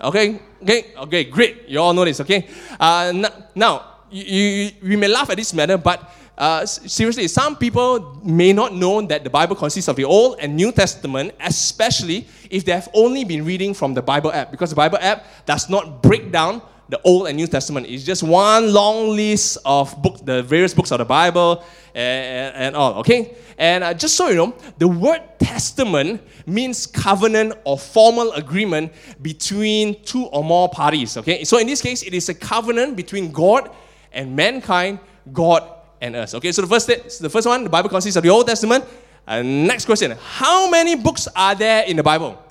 Okay, 0.00 0.38
okay, 0.62 0.94
okay, 0.96 1.24
great. 1.24 1.66
You 1.66 1.80
all 1.80 1.92
know 1.92 2.04
this, 2.04 2.20
okay? 2.20 2.46
Uh, 2.78 3.28
now, 3.56 4.06
you, 4.08 4.22
you, 4.22 4.70
we 4.82 4.94
may 4.94 5.08
laugh 5.08 5.28
at 5.28 5.36
this 5.36 5.52
matter, 5.52 5.76
but 5.76 6.14
uh, 6.38 6.64
seriously, 6.64 7.26
some 7.26 7.56
people 7.56 8.20
may 8.22 8.52
not 8.52 8.72
know 8.72 9.02
that 9.02 9.24
the 9.24 9.30
Bible 9.30 9.56
consists 9.56 9.88
of 9.88 9.96
the 9.96 10.04
Old 10.04 10.38
and 10.38 10.54
New 10.54 10.70
Testament, 10.70 11.34
especially 11.40 12.28
if 12.48 12.64
they 12.64 12.70
have 12.70 12.88
only 12.94 13.24
been 13.24 13.44
reading 13.44 13.74
from 13.74 13.94
the 13.94 14.02
Bible 14.02 14.32
app, 14.32 14.52
because 14.52 14.70
the 14.70 14.76
Bible 14.76 14.98
app 15.00 15.26
does 15.44 15.68
not 15.68 16.00
break 16.00 16.30
down 16.30 16.62
the 16.88 17.00
Old 17.02 17.28
and 17.28 17.36
New 17.36 17.46
Testament. 17.46 17.86
It's 17.86 18.04
just 18.04 18.22
one 18.22 18.72
long 18.72 19.10
list 19.10 19.58
of 19.64 20.00
books, 20.00 20.20
the 20.22 20.42
various 20.42 20.72
books 20.72 20.90
of 20.90 20.98
the 20.98 21.04
Bible 21.04 21.62
and, 21.94 22.54
and 22.56 22.76
all, 22.76 22.94
okay? 23.00 23.36
And 23.58 23.84
uh, 23.84 23.94
just 23.94 24.16
so 24.16 24.28
you 24.28 24.36
know, 24.36 24.54
the 24.78 24.88
word 24.88 25.20
testament 25.38 26.22
means 26.46 26.86
covenant 26.86 27.54
or 27.64 27.78
formal 27.78 28.32
agreement 28.32 28.92
between 29.20 30.02
two 30.04 30.24
or 30.26 30.42
more 30.44 30.68
parties, 30.68 31.16
okay? 31.16 31.44
So 31.44 31.58
in 31.58 31.66
this 31.66 31.82
case, 31.82 32.02
it 32.02 32.14
is 32.14 32.28
a 32.28 32.34
covenant 32.34 32.96
between 32.96 33.32
God 33.32 33.70
and 34.12 34.34
mankind, 34.34 35.00
God 35.32 35.68
and 36.00 36.16
us. 36.16 36.34
Okay, 36.34 36.52
so 36.52 36.62
the 36.62 36.68
first, 36.68 36.86
the 36.86 37.30
first 37.30 37.46
one, 37.46 37.64
the 37.64 37.70
Bible 37.70 37.88
consists 37.88 38.16
of 38.16 38.22
the 38.22 38.30
Old 38.30 38.46
Testament. 38.46 38.84
Uh, 39.26 39.42
next 39.42 39.84
question 39.84 40.16
How 40.22 40.70
many 40.70 40.94
books 40.94 41.28
are 41.34 41.54
there 41.54 41.84
in 41.84 41.96
the 41.96 42.02
Bible? 42.02 42.42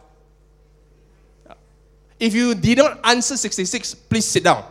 If 2.20 2.34
you 2.34 2.56
did 2.56 2.78
not 2.78 3.00
answer 3.04 3.38
66, 3.38 3.96
please 3.96 4.26
sit 4.26 4.44
down. 4.44 4.64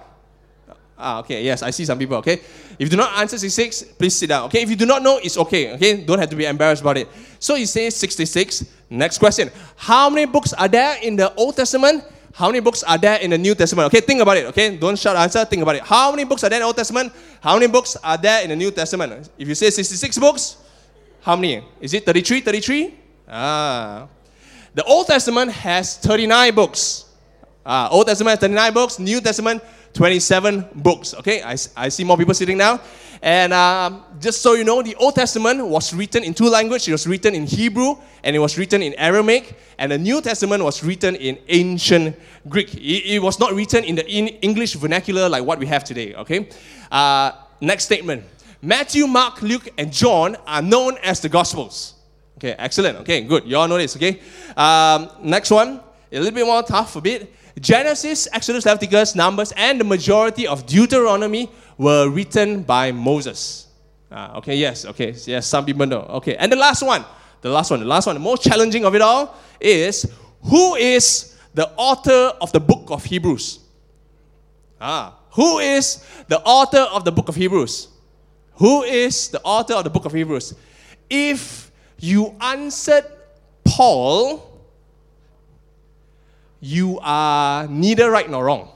Ah, 0.98 1.18
okay, 1.20 1.44
yes, 1.44 1.62
I 1.62 1.70
see 1.70 1.84
some 1.84 1.98
people, 1.98 2.16
okay? 2.16 2.40
If 2.78 2.80
you 2.80 2.88
do 2.88 2.96
not 2.96 3.18
answer 3.18 3.36
66, 3.36 3.98
please 3.98 4.16
sit 4.16 4.28
down, 4.28 4.44
okay? 4.44 4.62
If 4.62 4.70
you 4.70 4.76
do 4.76 4.86
not 4.86 5.02
know, 5.02 5.18
it's 5.22 5.36
okay, 5.36 5.74
okay? 5.74 6.02
Don't 6.02 6.18
have 6.18 6.30
to 6.30 6.36
be 6.36 6.46
embarrassed 6.46 6.80
about 6.80 6.96
it. 6.96 7.08
So 7.38 7.54
you 7.54 7.66
say 7.66 7.90
66. 7.90 8.64
Next 8.88 9.18
question. 9.18 9.50
How 9.76 10.08
many 10.08 10.24
books 10.24 10.54
are 10.54 10.68
there 10.68 10.96
in 11.02 11.16
the 11.16 11.34
Old 11.34 11.56
Testament? 11.56 12.02
How 12.32 12.48
many 12.48 12.60
books 12.60 12.82
are 12.82 12.98
there 12.98 13.18
in 13.20 13.30
the 13.30 13.38
New 13.38 13.54
Testament? 13.54 13.86
Okay, 13.86 14.00
think 14.00 14.20
about 14.20 14.36
it, 14.36 14.46
okay? 14.46 14.76
Don't 14.76 14.98
shout 14.98 15.16
answer, 15.16 15.44
think 15.44 15.62
about 15.62 15.76
it. 15.76 15.82
How 15.82 16.10
many 16.10 16.24
books 16.24 16.44
are 16.44 16.48
there 16.48 16.58
in 16.58 16.62
the 16.62 16.66
Old 16.66 16.76
Testament? 16.76 17.12
How 17.40 17.54
many 17.54 17.66
books 17.66 17.96
are 18.02 18.16
there 18.16 18.42
in 18.42 18.50
the 18.50 18.56
New 18.56 18.70
Testament? 18.70 19.30
If 19.38 19.48
you 19.48 19.54
say 19.54 19.70
66 19.70 20.18
books, 20.18 20.56
how 21.22 21.36
many? 21.36 21.64
Is 21.80 21.92
it 21.92 22.04
33? 22.06 22.40
33? 22.40 22.94
Ah. 23.28 24.08
The 24.74 24.84
Old 24.84 25.06
Testament 25.06 25.50
has 25.52 25.96
39 25.98 26.54
books. 26.54 27.05
Ah, 27.68 27.88
Old 27.90 28.06
Testament 28.06 28.38
39 28.38 28.73
books, 28.73 28.99
New 29.00 29.20
Testament 29.20 29.61
27 29.92 30.68
books. 30.76 31.14
Okay, 31.14 31.42
I, 31.42 31.56
I 31.76 31.88
see 31.88 32.04
more 32.04 32.16
people 32.16 32.32
sitting 32.32 32.56
now. 32.56 32.80
And 33.20 33.52
um, 33.52 34.04
just 34.20 34.40
so 34.40 34.52
you 34.52 34.62
know, 34.62 34.82
the 34.82 34.94
Old 34.94 35.16
Testament 35.16 35.66
was 35.66 35.92
written 35.92 36.23
in 36.23 36.32
two 36.32 36.49
languages. 36.49 36.87
It 36.87 36.92
was 36.92 37.06
written 37.08 37.35
in 37.35 37.44
Hebrew 37.44 37.96
and 38.23 38.37
it 38.37 38.38
was 38.38 38.56
written 38.56 38.82
in 38.82 38.94
Aramaic. 38.94 39.58
And 39.78 39.90
the 39.90 39.99
New 39.99 40.20
Testament 40.20 40.62
was 40.62 40.85
written 40.85 41.16
in 41.16 41.38
ancient 41.49 42.14
Greek. 42.49 42.73
It, 42.75 43.14
it 43.14 43.23
was 43.23 43.40
not 43.40 43.52
written 43.52 43.82
in 43.82 43.96
the 43.96 44.06
in 44.06 44.28
English 44.28 44.75
vernacular 44.75 45.28
like 45.28 45.42
what 45.44 45.58
we 45.58 45.66
have 45.66 45.82
today. 45.82 46.14
Okay. 46.14 46.49
Uh, 46.92 47.32
next 47.61 47.87
statement. 47.87 48.23
Matthew, 48.62 49.06
Mark, 49.06 49.42
Luke, 49.42 49.68
and 49.76 49.92
John 49.92 50.37
are 50.46 50.62
known 50.62 50.99
as 51.02 51.20
the 51.20 51.28
Gospels. 51.28 51.94
Okay, 52.38 52.54
excellent. 52.58 52.99
Okay, 52.99 53.23
good. 53.23 53.44
You 53.44 53.56
all 53.56 53.68
know 53.68 53.78
this, 53.78 53.96
okay? 53.96 54.20
Um, 54.56 55.11
next 55.23 55.50
one, 55.50 55.80
a 56.12 56.18
little 56.18 56.35
bit 56.35 56.44
more 56.44 56.62
tough 56.62 56.96
a 56.96 57.00
bit. 57.00 57.32
Genesis, 57.60 58.28
Exodus, 58.32 58.66
Leviticus, 58.66 59.14
Numbers, 59.14 59.52
and 59.56 59.80
the 59.80 59.84
majority 59.84 60.46
of 60.46 60.66
Deuteronomy 60.66 61.50
were 61.78 62.08
written 62.08 62.62
by 62.62 62.92
Moses. 62.92 63.68
Uh, 64.10 64.34
okay, 64.36 64.56
yes, 64.56 64.84
okay, 64.84 65.14
yes, 65.25 65.46
some 65.46 65.64
people 65.64 65.86
know. 65.86 66.00
Okay, 66.20 66.36
and 66.36 66.52
the 66.52 66.56
last 66.56 66.82
one, 66.82 67.04
the 67.40 67.50
last 67.50 67.70
one, 67.70 67.80
the 67.80 67.86
last 67.86 68.06
one, 68.06 68.14
the 68.14 68.20
most 68.20 68.42
challenging 68.42 68.84
of 68.84 68.94
it 68.94 69.02
all 69.02 69.34
is 69.60 70.06
who 70.42 70.75
is 70.76 71.36
the 71.54 71.68
author 71.76 72.36
of 72.40 72.52
the 72.52 72.60
book 72.60 72.90
of 72.90 73.04
Hebrews? 73.04 73.60
Ah, 74.80 75.16
who 75.30 75.58
is 75.58 76.04
the 76.28 76.40
author 76.42 76.86
of 76.92 77.04
the 77.04 77.12
book 77.12 77.28
of 77.28 77.34
Hebrews? 77.34 77.88
Who 78.56 78.82
is 78.84 79.28
the 79.28 79.40
author 79.42 79.75
of 79.75 79.84
the 79.84 79.90
book 79.90 80.04
of 80.04 80.12
Hebrews? 80.12 80.54
If 81.10 81.70
you 81.98 82.34
answered 82.40 83.04
Paul, 83.64 84.55
you 86.66 86.99
are 87.00 87.68
neither 87.68 88.11
right 88.11 88.28
nor 88.28 88.44
wrong. 88.44 88.68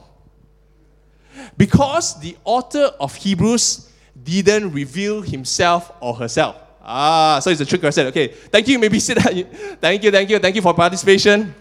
Because 1.57 2.19
the 2.19 2.37
author 2.45 2.91
of 2.99 3.15
Hebrews 3.15 3.89
didn't 4.23 4.71
reveal 4.71 5.21
himself 5.21 5.91
or 5.99 6.15
herself. 6.15 6.55
Ah, 6.83 7.39
so 7.41 7.49
it's 7.49 7.61
a 7.61 7.65
trick 7.65 7.81
question. 7.81 8.07
Okay, 8.07 8.27
thank 8.27 8.67
you. 8.67 8.79
Maybe 8.79 8.99
sit 9.07 9.17
down. 9.17 9.43
Thank 9.79 10.03
you, 10.03 10.11
thank 10.11 10.29
you, 10.29 10.39
thank 10.39 10.55
you 10.55 10.61
for 10.61 10.73
participation. 10.73 11.53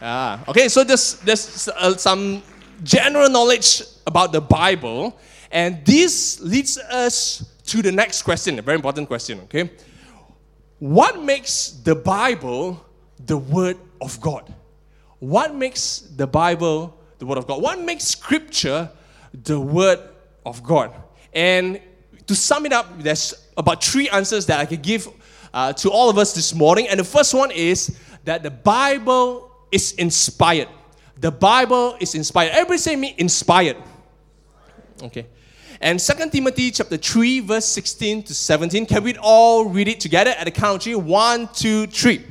Ah, 0.00 0.44
okay, 0.48 0.68
so 0.68 0.84
there's, 0.84 1.18
there's 1.20 1.68
uh, 1.68 1.96
some 1.96 2.42
general 2.82 3.28
knowledge 3.28 3.82
about 4.06 4.30
the 4.30 4.40
Bible, 4.40 5.18
and 5.50 5.84
this 5.84 6.40
leads 6.40 6.78
us 6.78 7.44
to 7.66 7.82
the 7.82 7.90
next 7.90 8.22
question, 8.22 8.58
a 8.58 8.62
very 8.62 8.76
important 8.76 9.08
question, 9.08 9.40
okay? 9.40 9.70
What 10.78 11.22
makes 11.22 11.70
the 11.82 11.94
Bible 11.94 12.84
the 13.24 13.38
Word 13.38 13.78
of 14.00 14.20
God? 14.20 14.52
What 15.18 15.54
makes 15.54 16.00
the 16.00 16.26
Bible 16.26 16.98
the 17.18 17.26
Word 17.26 17.38
of 17.38 17.46
God? 17.46 17.62
What 17.62 17.80
makes 17.80 18.04
Scripture 18.04 18.90
the 19.32 19.58
Word 19.58 20.00
of 20.44 20.62
God? 20.62 20.92
And 21.32 21.80
to 22.26 22.34
sum 22.34 22.66
it 22.66 22.72
up, 22.72 22.98
there's 22.98 23.34
about 23.56 23.82
three 23.82 24.08
answers 24.08 24.46
that 24.46 24.60
I 24.60 24.66
could 24.66 24.82
give 24.82 25.08
uh, 25.54 25.72
to 25.74 25.90
all 25.90 26.10
of 26.10 26.18
us 26.18 26.34
this 26.34 26.54
morning. 26.54 26.88
And 26.88 27.00
the 27.00 27.04
first 27.04 27.32
one 27.32 27.50
is 27.50 27.98
that 28.24 28.42
the 28.42 28.50
Bible 28.50 29.50
is 29.72 29.92
inspired. 29.92 30.68
The 31.18 31.30
Bible 31.30 31.96
is 31.98 32.14
inspired. 32.14 32.50
Everybody 32.52 32.78
say 32.78 32.96
me 32.96 33.14
inspired. 33.16 33.76
Okay. 35.02 35.26
And 35.80 36.00
2 36.00 36.30
Timothy 36.30 36.70
chapter 36.70 36.96
3, 36.96 37.40
verse 37.40 37.66
16 37.66 38.24
to 38.24 38.34
17. 38.34 38.86
Can 38.86 39.02
we 39.02 39.16
all 39.18 39.66
read 39.66 39.88
it 39.88 40.00
together 40.00 40.30
at 40.30 40.44
the 40.44 40.50
count 40.50 40.76
of 40.76 40.82
three? 40.82 40.94
One, 40.94 41.48
two, 41.52 41.86
three. 41.86 42.24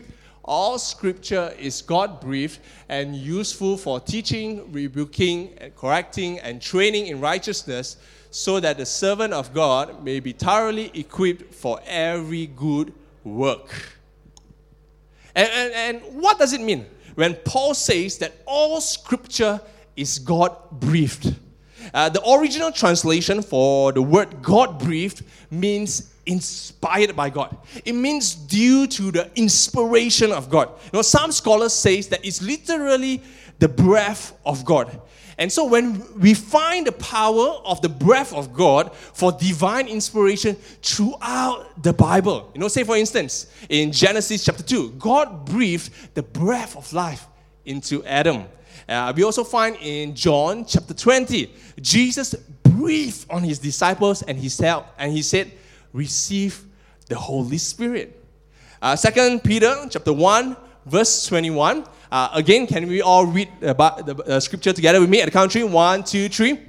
All 0.48 0.78
scripture 0.78 1.56
is 1.58 1.82
God 1.82 2.22
breathed 2.22 2.60
and 2.88 3.16
useful 3.16 3.78
for 3.78 4.00
teaching, 4.00 4.72
rebuking, 4.72 5.58
correcting, 5.76 6.40
and 6.40 6.62
training 6.62 7.08
in 7.08 7.20
righteousness, 7.20 7.98
so 8.30 8.60
that 8.60 8.78
the 8.78 8.86
servant 8.86 9.34
of 9.34 9.56
God 9.56 10.04
may 10.04 10.20
be 10.20 10.34
thoroughly 10.34 10.92
equipped 10.94 11.52
for 11.54 11.80
every 11.88 12.46
good 12.46 12.94
work. 13.24 13.70
And, 15.34 15.50
and, 15.52 15.74
and 15.74 16.22
what 16.22 16.38
does 16.38 16.54
it 16.54 16.62
mean 16.62 16.86
when 17.16 17.34
Paul 17.34 17.74
says 17.74 18.20
that 18.20 18.34
all 18.46 18.80
scripture 18.82 19.60
is 19.96 20.20
God 20.20 20.56
breathed? 20.72 21.36
Uh, 21.92 22.10
the 22.10 22.22
original 22.30 22.72
translation 22.72 23.42
for 23.42 23.92
the 23.92 24.02
word 24.02 24.44
God 24.44 24.78
breathed 24.78 25.24
means 25.50 26.12
inspired 26.26 27.16
by 27.16 27.30
God. 27.30 27.56
It 27.84 27.94
means 27.94 28.36
due 28.36 28.88
to 28.88 29.12
the 29.12 29.32
inspiration 29.36 30.32
of 30.32 30.50
God. 30.50 30.70
You 30.86 30.90
know, 30.94 31.02
some 31.02 31.32
scholars 31.32 31.74
say 31.74 32.02
that 32.02 32.26
it's 32.26 32.42
literally 32.42 33.22
the 33.60 33.70
breath 33.70 34.38
of 34.46 34.66
God. 34.66 35.00
And 35.38 35.52
so 35.52 35.66
when 35.66 36.04
we 36.20 36.34
find 36.34 36.88
the 36.88 36.94
power 36.94 37.60
of 37.66 37.82
the 37.82 37.90
breath 37.90 38.34
of 38.34 38.54
God 38.54 38.96
for 38.96 39.34
divine 39.34 39.88
inspiration 39.88 40.56
throughout 40.82 41.84
the 41.84 41.92
Bible. 41.92 42.52
You 42.54 42.62
know, 42.62 42.70
say 42.70 42.84
for 42.84 42.96
instance, 42.96 43.48
in 43.68 43.92
Genesis 43.92 44.46
chapter 44.46 44.64
2, 44.64 44.92
God 44.92 45.46
breathed 45.46 45.92
the 46.14 46.24
breath 46.24 46.78
of 46.78 46.92
life 46.94 47.28
into 47.66 48.04
Adam. 48.06 48.46
Uh, 48.88 49.12
we 49.16 49.24
also 49.24 49.44
find 49.44 49.76
in 49.82 50.16
John 50.16 50.64
chapter 50.64 50.94
20, 50.94 51.52
Jesus 51.82 52.36
breathed 52.64 53.26
on 53.30 53.44
his 53.44 53.60
disciples 53.60 54.22
and 54.22 54.38
he 54.38 54.48
said, 54.48 54.84
and 54.98 55.12
he 55.12 55.22
said, 55.22 55.52
receive 55.96 56.66
the 57.08 57.16
Holy 57.16 57.58
Spirit. 57.58 58.22
Uh, 58.82 58.96
Second 58.96 59.44
Peter 59.44 59.74
chapter 59.90 60.12
1, 60.12 60.58
verse 60.86 61.26
21. 61.28 61.86
Uh, 62.12 62.30
again, 62.34 62.68
can 62.68 62.88
we 62.88 63.02
all 63.02 63.26
read 63.26 63.50
about 63.62 64.06
the 64.06 64.16
uh, 64.16 64.40
scripture 64.40 64.74
together 64.74 65.00
with 65.00 65.10
me 65.10 65.22
at 65.22 65.26
the 65.26 65.32
country? 65.32 65.64
One, 65.64 66.04
two, 66.04 66.28
three. 66.28 66.60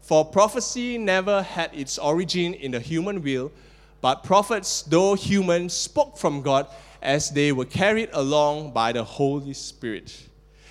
For 0.00 0.24
prophecy 0.24 0.98
never 0.98 1.42
had 1.42 1.70
its 1.72 1.96
origin 1.96 2.54
in 2.54 2.72
the 2.72 2.80
human 2.80 3.22
will, 3.22 3.52
but 4.00 4.24
prophets, 4.24 4.82
though 4.82 5.14
human, 5.14 5.68
spoke 5.68 6.18
from 6.18 6.42
God 6.42 6.66
as 7.00 7.30
they 7.30 7.52
were 7.52 7.64
carried 7.64 8.10
along 8.12 8.72
by 8.72 8.92
the 8.92 9.04
Holy 9.04 9.54
Spirit. 9.54 10.28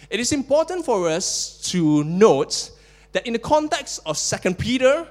It 0.10 0.20
is 0.20 0.34
important 0.34 0.84
for 0.84 1.08
us 1.08 1.62
to 1.72 2.03
note 2.03 2.72
that 3.13 3.25
in 3.25 3.34
the 3.34 3.39
context 3.39 4.01
of 4.06 4.18
Second 4.18 4.60
Peter, 4.60 5.08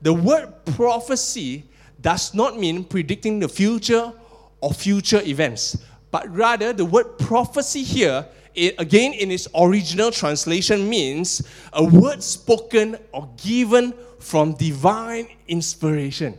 the 0.00 0.14
word 0.14 0.52
prophecy 0.64 1.64
does 2.02 2.34
not 2.34 2.58
mean 2.58 2.84
predicting 2.84 3.38
the 3.38 3.48
future 3.48 4.12
or 4.60 4.72
future 4.72 5.20
events, 5.22 5.78
but 6.10 6.28
rather 6.34 6.72
the 6.72 6.84
word 6.84 7.18
prophecy 7.18 7.82
here, 7.82 8.26
it, 8.54 8.74
again 8.78 9.12
in 9.12 9.30
its 9.30 9.48
original 9.54 10.10
translation, 10.10 10.88
means 10.88 11.42
a 11.72 11.84
word 11.84 12.22
spoken 12.22 12.98
or 13.12 13.28
given 13.42 13.94
from 14.18 14.54
divine 14.54 15.28
inspiration. 15.48 16.38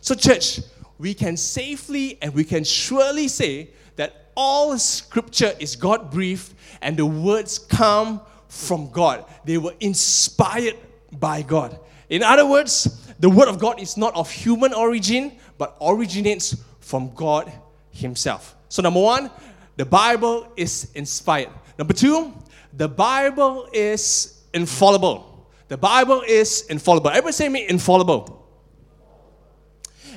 So, 0.00 0.14
church, 0.14 0.60
we 0.98 1.14
can 1.14 1.36
safely 1.36 2.18
and 2.20 2.34
we 2.34 2.44
can 2.44 2.64
surely 2.64 3.28
say 3.28 3.70
that 3.96 4.30
all 4.36 4.76
scripture 4.78 5.52
is 5.58 5.76
God 5.76 6.10
breathed 6.10 6.52
and 6.82 6.96
the 6.96 7.06
words 7.06 7.58
come 7.58 8.20
from 8.48 8.90
God. 8.90 9.24
They 9.44 9.58
were 9.58 9.74
inspired 9.80 10.76
by 11.12 11.42
God. 11.42 11.78
In 12.08 12.22
other 12.22 12.46
words, 12.46 13.05
the 13.18 13.30
word 13.30 13.48
of 13.48 13.58
God 13.58 13.80
is 13.80 13.96
not 13.96 14.14
of 14.14 14.30
human 14.30 14.72
origin, 14.72 15.32
but 15.58 15.76
originates 15.80 16.56
from 16.80 17.14
God 17.14 17.52
Himself. 17.90 18.54
So, 18.68 18.82
number 18.82 19.00
one, 19.00 19.30
the 19.76 19.84
Bible 19.84 20.52
is 20.56 20.90
inspired. 20.94 21.50
Number 21.78 21.94
two, 21.94 22.32
the 22.72 22.88
Bible 22.88 23.68
is 23.72 24.42
infallible. 24.52 25.48
The 25.68 25.76
Bible 25.76 26.22
is 26.26 26.66
infallible. 26.68 27.10
Everybody 27.10 27.32
say 27.32 27.48
me 27.48 27.66
infallible. 27.68 28.46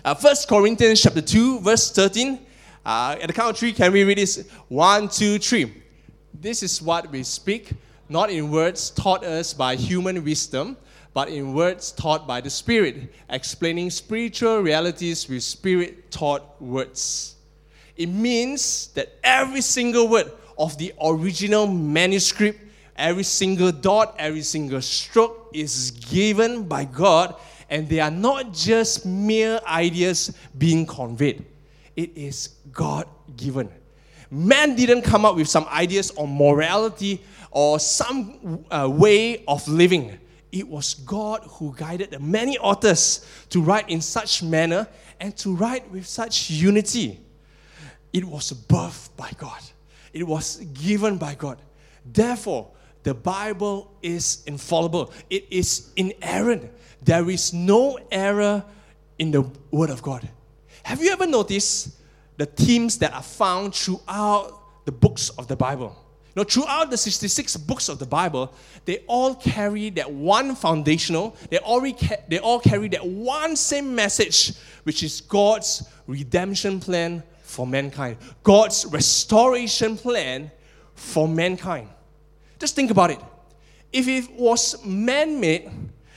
Uh, 0.04 0.16
1 0.16 0.36
Corinthians 0.48 1.02
chapter 1.02 1.22
2, 1.22 1.60
verse 1.60 1.92
13. 1.92 2.40
Uh, 2.86 3.18
at 3.22 3.28
the 3.28 3.34
count 3.34 3.52
of 3.52 3.58
three, 3.58 3.74
can 3.74 3.92
we 3.92 4.04
read 4.04 4.18
this? 4.18 4.48
One, 4.70 5.10
two, 5.10 5.40
three. 5.40 5.84
This 6.34 6.64
is 6.64 6.82
what 6.82 7.12
we 7.12 7.24
speak, 7.24 7.72
not 8.08 8.30
in 8.30 8.50
words 8.50 8.92
taught 8.92 9.26
us 9.26 9.54
by 9.54 9.76
human 9.76 10.24
wisdom, 10.24 10.78
but 11.20 11.28
in 11.28 11.54
words 11.54 11.92
taught 11.92 12.26
by 12.26 12.40
the 12.40 12.50
Spirit, 12.50 12.96
explaining 13.30 13.90
spiritual 13.90 14.62
realities 14.62 15.28
with 15.28 15.44
Spirit 15.44 16.10
taught 16.12 16.62
words. 16.62 17.36
It 17.98 18.08
means 18.08 18.88
that 18.96 19.20
every 19.22 19.60
single 19.60 20.08
word 20.08 20.32
of 20.58 20.78
the 20.78 20.94
original 21.04 21.68
manuscript, 21.68 22.58
every 22.96 23.24
single 23.24 23.74
dot, 23.74 24.16
every 24.18 24.44
single 24.44 24.82
stroke 24.82 25.52
is 25.54 25.92
given 25.92 26.64
by 26.64 26.86
God, 26.86 27.36
and 27.70 27.90
they 27.90 28.00
are 28.00 28.10
not 28.10 28.54
just 28.54 29.06
mere 29.06 29.60
ideas 29.68 30.34
being 30.58 30.86
conveyed. 30.86 31.44
It 31.98 32.16
is 32.16 32.48
God 32.72 33.10
given. 33.36 33.68
Man 34.32 34.74
didn't 34.78 35.02
come 35.02 35.26
up 35.26 35.36
with 35.36 35.50
some 35.50 35.68
ideas 35.68 36.12
on 36.16 36.34
morality 36.34 37.22
or 37.52 37.78
some 37.78 38.64
uh, 38.72 38.88
way 38.90 39.44
of 39.50 39.68
living. 39.68 40.18
It 40.52 40.68
was 40.68 40.96
God 40.96 41.44
who 41.44 41.76
guided 41.76 42.12
the 42.12 42.20
many 42.20 42.58
authors 42.58 43.26
to 43.50 43.62
write 43.62 43.90
in 43.90 44.02
such 44.02 44.42
manner 44.42 44.88
and 45.20 45.36
to 45.38 45.56
write 45.56 45.90
with 45.92 46.08
such 46.08 46.50
unity. 46.50 47.20
It 48.12 48.26
was 48.26 48.52
birthed 48.52 49.16
by 49.16 49.32
God. 49.38 49.62
It 50.12 50.24
was 50.24 50.58
given 50.74 51.18
by 51.18 51.36
God. 51.36 51.60
Therefore, 52.06 52.72
the 53.04 53.14
Bible 53.14 53.94
is 54.02 54.44
infallible. 54.46 55.14
It 55.30 55.46
is 55.52 55.92
inerrant. 55.96 56.72
There 57.04 57.30
is 57.30 57.54
no 57.54 58.00
error 58.12 58.66
in 59.20 59.32
the 59.32 59.50
Word 59.72 59.92
of 59.92 60.02
God. 60.02 60.28
Have 60.84 61.02
you 61.02 61.12
ever 61.12 61.28
noticed 61.28 62.00
the 62.40 62.46
themes 62.46 62.98
that 63.00 63.14
are 63.14 63.22
found 63.22 63.76
throughout 63.76 64.86
the 64.86 64.92
books 64.94 65.30
of 65.38 65.48
the 65.48 65.56
Bible. 65.56 65.96
Now, 66.40 66.46
throughout 66.46 66.90
the 66.90 66.96
66 66.96 67.58
books 67.58 67.90
of 67.90 68.00
the 68.00 68.06
Bible, 68.06 68.54
they 68.86 69.00
all 69.08 69.36
carry 69.36 69.90
that 69.90 70.10
one 70.10 70.56
foundational, 70.56 71.36
they, 71.50 71.58
ca- 71.58 72.24
they 72.30 72.40
all 72.40 72.62
carry 72.62 72.88
that 72.88 73.06
one 73.06 73.58
same 73.58 73.94
message, 73.94 74.54
which 74.84 75.04
is 75.04 75.20
God's 75.20 75.84
redemption 76.08 76.80
plan 76.80 77.24
for 77.44 77.68
mankind, 77.68 78.16
God's 78.42 78.86
restoration 78.86 79.98
plan 79.98 80.50
for 80.96 81.28
mankind. 81.28 81.90
Just 82.58 82.74
think 82.74 82.90
about 82.90 83.12
it. 83.12 83.20
If 83.92 84.08
it 84.08 84.32
was 84.32 84.82
man 84.86 85.42
made, 85.42 85.70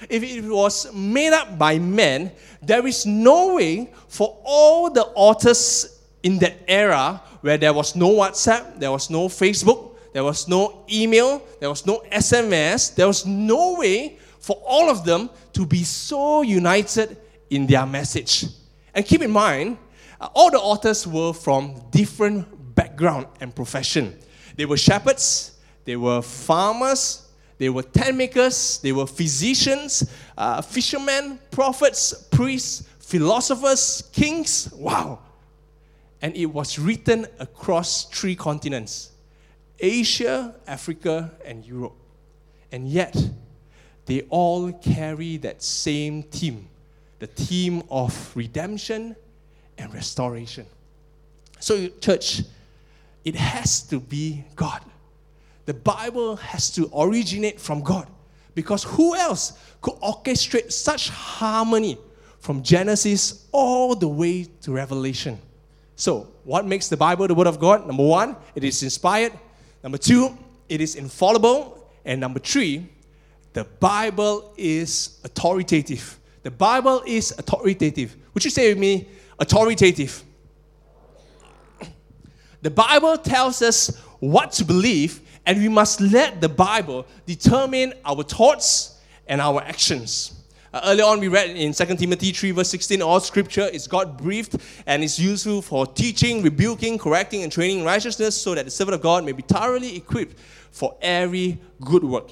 if 0.09 0.23
it 0.23 0.43
was 0.45 0.95
made 0.95 1.33
up 1.33 1.59
by 1.59 1.81
men, 1.81 2.31
there 2.63 2.87
is 2.87 3.05
no 3.05 3.57
way 3.57 3.93
for 4.07 4.39
all 4.45 4.89
the 4.89 5.03
authors 5.03 6.01
in 6.23 6.39
that 6.39 6.61
era 6.69 7.21
where 7.41 7.59
there 7.59 7.73
was 7.73 7.97
no 7.97 8.11
WhatsApp, 8.11 8.79
there 8.79 8.93
was 8.93 9.11
no 9.11 9.27
Facebook, 9.27 9.92
there 10.13 10.25
was 10.25 10.47
no 10.47 10.85
email, 10.93 11.43
there 11.59 11.71
was 11.71 11.87
no 11.87 12.03
SMS, 12.13 12.95
there 12.95 13.07
was 13.07 13.25
no 13.25 13.77
way 13.79 14.19
for 14.39 14.61
all 14.67 14.91
of 14.91 15.05
them 15.05 15.31
to 15.55 15.65
be 15.65 15.85
so 15.85 16.43
united 16.43 17.17
in 17.49 17.67
their 17.67 17.87
message. 17.87 18.47
And 18.95 19.05
keep 19.07 19.23
in 19.23 19.31
mind, 19.31 19.79
uh, 20.21 20.29
all 20.35 20.51
the 20.51 20.59
authors 20.59 21.07
were 21.07 21.33
from 21.33 21.81
different 21.91 22.75
background 22.75 23.27
and 23.41 23.55
profession. 23.55 24.19
They 24.57 24.67
were 24.67 24.77
shepherds, 24.77 25.59
they 25.85 25.97
were 25.97 26.21
farmers, 26.21 27.29
they 27.59 27.71
were 27.71 27.83
tent 27.83 28.17
makers, 28.17 28.79
they 28.83 28.93
were 28.93 29.07
physicians, 29.07 30.11
uh, 30.37 30.61
fishermen, 30.61 31.39
prophets, 31.51 32.13
priests, 32.31 32.87
philosophers, 32.99 34.11
kings. 34.13 34.71
Wow. 34.75 35.21
And 36.21 36.37
it 36.37 36.47
was 36.47 36.79
written 36.79 37.27
across 37.39 38.05
three 38.07 38.37
continents 38.37 39.12
Asia, 39.83 40.55
Africa, 40.67 41.33
and 41.45 41.67
Europe. 41.67 41.97
And 42.71 42.89
yet, 42.89 43.17
they 44.07 44.23
all 44.31 44.73
carry 44.73 45.37
that 45.39 45.63
same 45.63 46.23
theme 46.23 46.69
the 47.19 47.29
theme 47.29 47.85
of 47.89 48.33
redemption 48.35 49.15
and 49.79 49.95
restoration. 49.95 50.67
So, 51.61 51.87
church, 52.01 52.43
it 53.25 53.37
has 53.37 53.83
to 53.85 54.01
be 54.01 54.43
God. 54.57 54.83
The 55.67 55.75
Bible 55.75 56.35
has 56.35 56.73
to 56.73 56.91
originate 56.93 57.61
from 57.61 57.83
God 57.83 58.09
because 58.57 58.83
who 58.83 59.15
else 59.15 59.53
could 59.81 59.95
orchestrate 60.01 60.73
such 60.73 61.11
harmony 61.11 61.97
from 62.41 62.61
Genesis 62.65 63.47
all 63.53 63.95
the 63.95 64.09
way 64.09 64.49
to 64.63 64.73
Revelation? 64.73 65.39
So, 65.95 66.27
what 66.43 66.67
makes 66.67 66.89
the 66.89 66.97
Bible 66.97 67.29
the 67.29 67.35
Word 67.35 67.47
of 67.47 67.61
God? 67.61 67.87
Number 67.87 68.05
one, 68.05 68.35
it 68.57 68.65
is 68.65 68.83
inspired. 68.83 69.33
Number 69.83 69.99
two, 69.99 70.37
it 70.69 70.81
is 70.81 70.95
infallible. 70.95 71.91
And 72.05 72.21
number 72.21 72.41
three, 72.41 72.89
the 73.53 73.65
Bible 73.65 74.53
is 74.57 75.21
authoritative. 75.25 76.19
The 76.43 76.51
Bible 76.51 77.03
is 77.07 77.33
authoritative. 77.39 78.17
Would 78.35 78.45
you 78.45 78.51
say 78.51 78.71
with 78.71 78.79
me, 78.79 79.09
authoritative? 79.39 80.25
The 82.63 82.71
Bible 82.71 83.19
tells 83.19 83.61
us 83.61 83.97
what 84.21 84.53
to 84.53 84.65
believe, 84.65 85.21
and 85.45 85.59
we 85.59 85.69
must 85.69 86.01
let 86.01 86.41
the 86.41 86.49
Bible 86.49 87.07
determine 87.27 87.93
our 88.05 88.23
thoughts 88.23 89.01
and 89.27 89.41
our 89.41 89.61
actions. 89.63 90.42
Uh, 90.73 90.81
earlier 90.85 91.05
on, 91.05 91.21
we 91.21 91.29
read 91.29 91.51
in 91.51 91.75
2 91.75 91.85
Timothy 91.97 92.33
3, 92.33 92.53
verse 92.53 92.71
16, 92.71 93.03
all 93.03 93.21
scripture 93.21 93.67
is 93.67 93.87
God 93.87 94.17
breathed 94.17 94.59
and 94.87 95.05
is 95.05 95.19
useful 95.19 95.61
for 95.61 95.87
teaching, 95.87 96.43
rebuking, 96.43 96.97
correcting, 96.97 97.43
and 97.43 97.53
training 97.53 97.81
in 97.81 97.85
righteousness, 97.85 98.41
so 98.41 98.55
that 98.55 98.65
the 98.65 98.71
servant 98.71 98.95
of 98.95 99.03
God 99.03 99.23
may 99.23 99.33
be 99.33 99.43
thoroughly 99.43 99.95
equipped 99.97 100.39
for 100.71 100.97
every 101.03 101.59
good 101.83 102.03
work. 102.03 102.31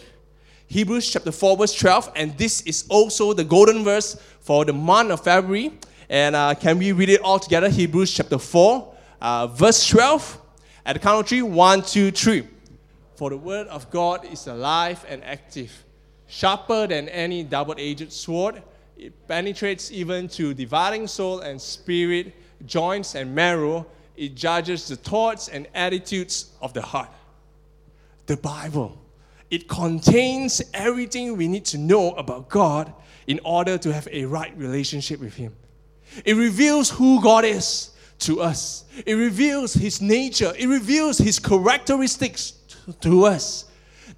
Hebrews 0.68 1.10
chapter 1.10 1.32
4, 1.32 1.58
verse 1.58 1.74
12, 1.74 2.12
and 2.16 2.38
this 2.38 2.62
is 2.62 2.86
also 2.88 3.34
the 3.34 3.44
golden 3.44 3.84
verse 3.84 4.18
for 4.40 4.64
the 4.64 4.72
month 4.72 5.10
of 5.10 5.22
February. 5.22 5.72
And 6.08 6.34
uh, 6.34 6.54
can 6.54 6.78
we 6.78 6.92
read 6.92 7.10
it 7.10 7.20
all 7.20 7.38
together? 7.38 7.68
Hebrews 7.68 8.14
chapter 8.14 8.38
4, 8.38 8.94
uh, 9.20 9.46
verse 9.48 9.86
12. 9.86 10.40
At 10.86 10.94
the 10.94 10.98
count 10.98 11.20
of 11.20 11.28
three, 11.28 11.42
one, 11.42 11.82
two, 11.82 12.10
three. 12.10 12.48
For 13.16 13.28
the 13.28 13.36
word 13.36 13.66
of 13.66 13.90
God 13.90 14.24
is 14.24 14.46
alive 14.46 15.04
and 15.06 15.22
active, 15.24 15.84
sharper 16.30 16.86
than 16.86 17.08
any 17.08 17.42
double 17.42 17.74
edged 17.76 18.12
sword. 18.12 18.62
It 18.96 19.12
penetrates 19.28 19.90
even 19.90 20.28
to 20.28 20.54
dividing 20.54 21.06
soul 21.06 21.40
and 21.40 21.60
spirit, 21.60 22.32
joints 22.64 23.14
and 23.14 23.34
marrow. 23.34 23.86
It 24.16 24.34
judges 24.34 24.88
the 24.88 24.96
thoughts 24.96 25.48
and 25.48 25.66
attitudes 25.74 26.50
of 26.62 26.72
the 26.72 26.82
heart. 26.82 27.10
The 28.26 28.36
Bible. 28.36 28.96
It 29.50 29.68
contains 29.68 30.62
everything 30.72 31.36
we 31.36 31.48
need 31.48 31.64
to 31.66 31.78
know 31.78 32.12
about 32.12 32.48
God 32.48 32.92
in 33.26 33.40
order 33.44 33.76
to 33.78 33.92
have 33.92 34.06
a 34.12 34.24
right 34.24 34.56
relationship 34.56 35.20
with 35.20 35.34
Him. 35.34 35.54
It 36.24 36.34
reveals 36.34 36.90
who 36.90 37.20
God 37.20 37.44
is 37.44 37.90
to 38.20 38.40
us. 38.40 38.84
It 39.06 39.14
reveals 39.14 39.74
his 39.74 40.00
nature, 40.00 40.52
it 40.56 40.66
reveals 40.66 41.18
his 41.18 41.38
characteristics 41.38 42.52
to 43.00 43.26
us. 43.26 43.64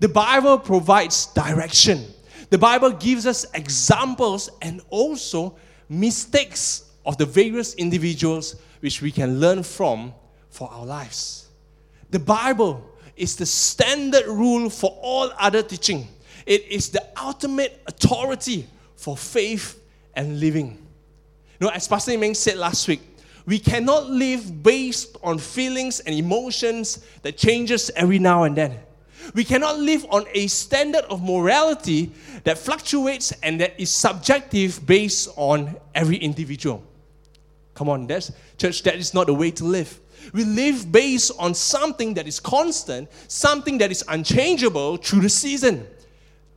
The 0.02 0.08
Bible 0.08 0.58
provides 0.58 1.26
direction. 1.26 2.04
The 2.50 2.58
Bible 2.58 2.90
gives 2.90 3.24
us 3.24 3.46
examples 3.54 4.50
and 4.60 4.80
also 4.90 5.54
mistakes 5.88 6.90
of 7.06 7.16
the 7.18 7.24
various 7.24 7.74
individuals 7.74 8.56
which 8.80 9.00
we 9.00 9.12
can 9.12 9.38
learn 9.38 9.62
from 9.62 10.12
for 10.50 10.68
our 10.72 10.84
lives. 10.84 11.46
The 12.10 12.18
Bible 12.18 12.84
is 13.16 13.36
the 13.36 13.46
standard 13.46 14.26
rule 14.26 14.68
for 14.70 14.90
all 15.00 15.30
other 15.38 15.62
teaching. 15.62 16.08
It 16.46 16.66
is 16.66 16.88
the 16.88 17.06
ultimate 17.16 17.80
authority 17.86 18.66
for 18.96 19.16
faith 19.16 19.80
and 20.14 20.40
living. 20.40 20.84
You 21.60 21.68
know, 21.68 21.72
as 21.72 21.86
Pastor 21.86 22.18
Meng 22.18 22.34
said 22.34 22.56
last 22.56 22.88
week, 22.88 23.02
we 23.46 23.60
cannot 23.60 24.10
live 24.10 24.64
based 24.64 25.16
on 25.22 25.38
feelings 25.38 26.00
and 26.00 26.12
emotions 26.12 27.06
that 27.22 27.36
changes 27.36 27.88
every 27.94 28.18
now 28.18 28.42
and 28.42 28.56
then. 28.56 28.80
We 29.34 29.44
cannot 29.44 29.78
live 29.78 30.04
on 30.10 30.24
a 30.32 30.46
standard 30.46 31.04
of 31.04 31.22
morality 31.22 32.12
that 32.44 32.58
fluctuates 32.58 33.32
and 33.42 33.60
that 33.60 33.78
is 33.80 33.90
subjective 33.90 34.84
based 34.86 35.28
on 35.36 35.76
every 35.94 36.16
individual. 36.16 36.82
Come 37.74 37.88
on, 37.88 38.06
that's 38.06 38.32
church, 38.58 38.82
that 38.82 38.96
is 38.96 39.14
not 39.14 39.26
the 39.26 39.34
way 39.34 39.50
to 39.52 39.64
live. 39.64 39.98
We 40.32 40.44
live 40.44 40.92
based 40.92 41.32
on 41.38 41.54
something 41.54 42.14
that 42.14 42.28
is 42.28 42.38
constant, 42.38 43.10
something 43.28 43.78
that 43.78 43.90
is 43.90 44.04
unchangeable 44.08 44.98
through 44.98 45.22
the 45.22 45.28
season. 45.28 45.86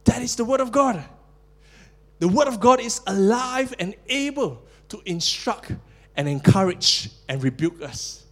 That 0.04 0.22
is 0.22 0.36
the 0.36 0.46
Word 0.46 0.62
of 0.62 0.72
God. 0.72 1.04
The 2.20 2.28
Word 2.28 2.48
of 2.48 2.60
God 2.60 2.80
is 2.80 3.02
alive 3.08 3.74
and 3.80 3.96
able 4.08 4.62
to 4.90 5.02
instruct 5.06 5.72
and 6.16 6.28
encourage 6.28 7.10
and 7.28 7.44
rebuke 7.44 7.82
us. 7.82 8.25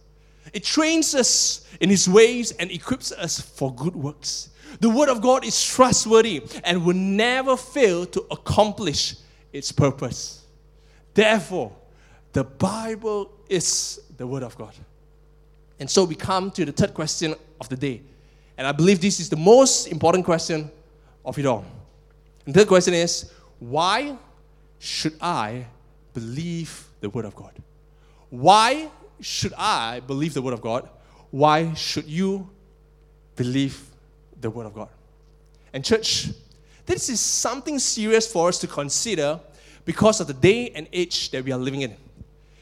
It 0.54 0.62
trains 0.62 1.14
us 1.16 1.66
in 1.80 1.90
His 1.90 2.08
ways 2.08 2.52
and 2.52 2.70
equips 2.70 3.10
us 3.12 3.40
for 3.40 3.74
good 3.74 3.96
works. 3.96 4.50
The 4.80 4.88
Word 4.88 5.08
of 5.08 5.20
God 5.20 5.44
is 5.44 5.62
trustworthy 5.62 6.42
and 6.62 6.84
will 6.84 6.94
never 6.94 7.56
fail 7.56 8.06
to 8.06 8.24
accomplish 8.30 9.16
its 9.52 9.72
purpose. 9.72 10.44
Therefore, 11.12 11.72
the 12.32 12.44
Bible 12.44 13.32
is 13.48 14.00
the 14.16 14.26
Word 14.26 14.44
of 14.44 14.56
God. 14.56 14.74
And 15.80 15.90
so 15.90 16.04
we 16.04 16.14
come 16.14 16.52
to 16.52 16.64
the 16.64 16.72
third 16.72 16.94
question 16.94 17.34
of 17.60 17.68
the 17.68 17.76
day. 17.76 18.02
And 18.56 18.64
I 18.64 18.70
believe 18.72 19.00
this 19.00 19.18
is 19.18 19.28
the 19.28 19.36
most 19.36 19.88
important 19.88 20.24
question 20.24 20.70
of 21.24 21.36
it 21.36 21.46
all. 21.46 21.64
And 22.46 22.54
the 22.54 22.60
third 22.60 22.68
question 22.68 22.94
is 22.94 23.30
why 23.58 24.16
should 24.78 25.14
I 25.20 25.66
believe 26.12 26.86
the 27.00 27.10
Word 27.10 27.24
of 27.24 27.34
God? 27.34 27.52
Why 28.30 28.88
should 29.24 29.54
I 29.56 30.00
believe 30.00 30.34
the 30.34 30.42
Word 30.42 30.52
of 30.52 30.60
God? 30.60 30.88
Why 31.30 31.72
should 31.74 32.04
you 32.04 32.48
believe 33.36 33.80
the 34.40 34.50
Word 34.50 34.66
of 34.66 34.74
God? 34.74 34.88
And, 35.72 35.84
church, 35.84 36.28
this 36.84 37.08
is 37.08 37.20
something 37.20 37.78
serious 37.78 38.30
for 38.30 38.48
us 38.48 38.58
to 38.58 38.66
consider 38.66 39.40
because 39.86 40.20
of 40.20 40.26
the 40.26 40.34
day 40.34 40.70
and 40.70 40.86
age 40.92 41.30
that 41.30 41.42
we 41.42 41.52
are 41.52 41.58
living 41.58 41.80
in. 41.80 41.96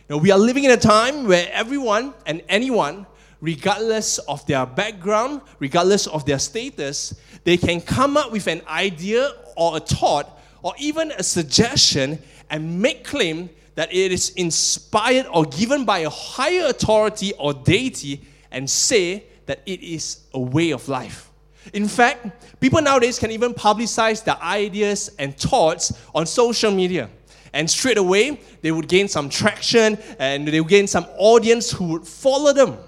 Now, 0.09 0.19
we 0.19 0.31
are 0.31 0.39
living 0.39 0.65
in 0.65 0.71
a 0.71 0.77
time 0.77 1.27
where 1.27 1.49
everyone 1.53 2.15
and 2.27 2.43
anyone, 2.49 3.07
regardless 3.41 4.19
of 4.19 4.47
their 4.47 4.65
background, 4.65 5.41
regardless 5.59 6.07
of 6.07 6.25
their 6.25 6.39
status, 6.39 7.15
they 7.43 7.57
can 7.57 7.81
come 7.81 8.17
up 8.17 8.31
with 8.31 8.47
an 8.47 8.63
idea 8.69 9.33
or 9.57 9.77
a 9.77 9.81
thought 9.81 10.41
or 10.63 10.75
even 10.79 11.11
a 11.13 11.25
suggestion 11.25 12.21
and 12.51 12.81
make 12.81 13.05
claim 13.05 13.51
that 13.75 13.93
it 13.93 14.13
is 14.13 14.31
inspired 14.31 15.27
or 15.33 15.45
given 15.45 15.85
by 15.85 16.01
a 16.01 16.11
higher 16.11 16.67
authority 16.67 17.33
or 17.39 17.55
deity 17.55 18.21
and 18.51 18.69
say 18.69 19.25
that 19.47 19.63
it 19.67 19.83
is 19.83 20.21
a 20.35 20.41
way 20.41 20.71
of 20.71 20.89
life. 20.89 21.31
In 21.73 21.87
fact, 21.89 22.61
people 22.61 22.83
nowadays 22.83 23.19
can 23.19 23.31
even 23.31 23.55
publicize 23.55 24.25
their 24.25 24.41
ideas 24.43 25.11
and 25.19 25.37
thoughts 25.37 25.93
on 26.15 26.27
social 26.27 26.71
media. 26.71 27.09
And 27.53 27.71
straight 27.71 27.99
away, 27.99 28.41
they 28.63 28.73
would 28.73 28.89
gain 28.89 29.09
some 29.09 29.29
traction 29.29 29.99
and 30.19 30.49
they 30.49 30.61
would 30.61 30.71
gain 30.71 30.87
some 30.87 31.07
audience 31.19 31.71
who 31.71 31.85
would 31.89 32.07
follow 32.07 32.53
them. 32.53 32.79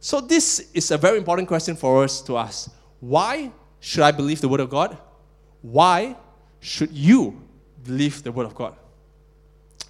So, 0.00 0.20
this 0.20 0.70
is 0.72 0.90
a 0.92 0.98
very 0.98 1.18
important 1.18 1.48
question 1.48 1.74
for 1.74 2.04
us 2.04 2.22
to 2.22 2.38
ask. 2.38 2.70
Why 3.00 3.50
should 3.80 4.04
I 4.04 4.12
believe 4.12 4.40
the 4.40 4.48
Word 4.48 4.60
of 4.60 4.70
God? 4.70 4.96
Why 5.62 6.16
should 6.60 6.92
you 6.92 7.42
believe 7.82 8.22
the 8.22 8.30
Word 8.30 8.46
of 8.46 8.54
God? 8.54 8.76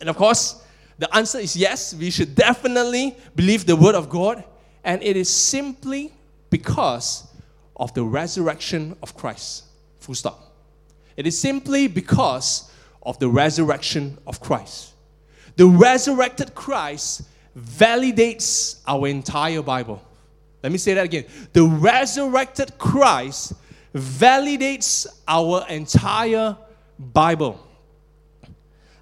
And 0.01 0.09
of 0.09 0.17
course, 0.17 0.63
the 0.99 1.15
answer 1.15 1.39
is 1.39 1.57
yes, 1.57 1.95
we 1.95 2.11
should 2.11 2.35
definitely 2.35 3.17
believe 3.35 3.67
the 3.67 3.77
Word 3.77 3.95
of 3.95 4.09
God, 4.09 4.45
and 4.85 5.03
it 5.03 5.17
is 5.17 5.29
simply 5.29 6.13
because 6.51 7.27
of 7.77 7.93
the 7.95 8.03
resurrection 8.03 8.97
of 9.03 9.15
Christ. 9.17 9.65
Full 10.01 10.15
stop. 10.15 10.55
It 11.17 11.27
is 11.27 11.39
simply 11.39 11.89
because 11.89 12.71
of 13.03 13.19
the 13.19 13.29
resurrection 13.29 14.19
of 14.27 14.41
Christ. 14.41 14.93
The 15.57 15.67
resurrected 15.67 16.55
Christ 16.55 17.23
validates 17.59 18.81
our 18.87 19.07
entire 19.09 19.63
Bible. 19.63 20.03
Let 20.63 20.73
me 20.73 20.79
say 20.79 20.95
that 20.95 21.05
again. 21.05 21.25
The 21.53 21.65
resurrected 21.65 22.77
Christ 22.79 23.55
validates 23.95 25.07
our 25.27 25.67
entire 25.69 26.57
Bible. 26.99 27.66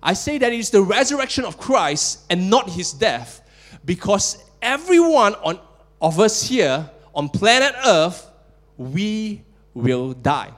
I 0.07 0.13
say 0.13 0.37
that 0.37 0.53
it 0.53 0.59
is 0.59 0.69
the 0.69 0.83
resurrection 0.83 1.47
of 1.47 1.57
Christ 1.57 2.25
and 2.29 2.51
not 2.51 2.69
his 2.69 2.93
death 2.93 3.41
because 3.87 4.45
everyone 4.61 5.35
on, 5.37 5.59
of 5.99 6.21
us 6.21 6.47
here 6.47 6.91
on 7.15 7.31
planet 7.31 7.75
Earth, 7.87 8.31
we 8.77 9.43
will 9.73 10.13
die. 10.13 10.51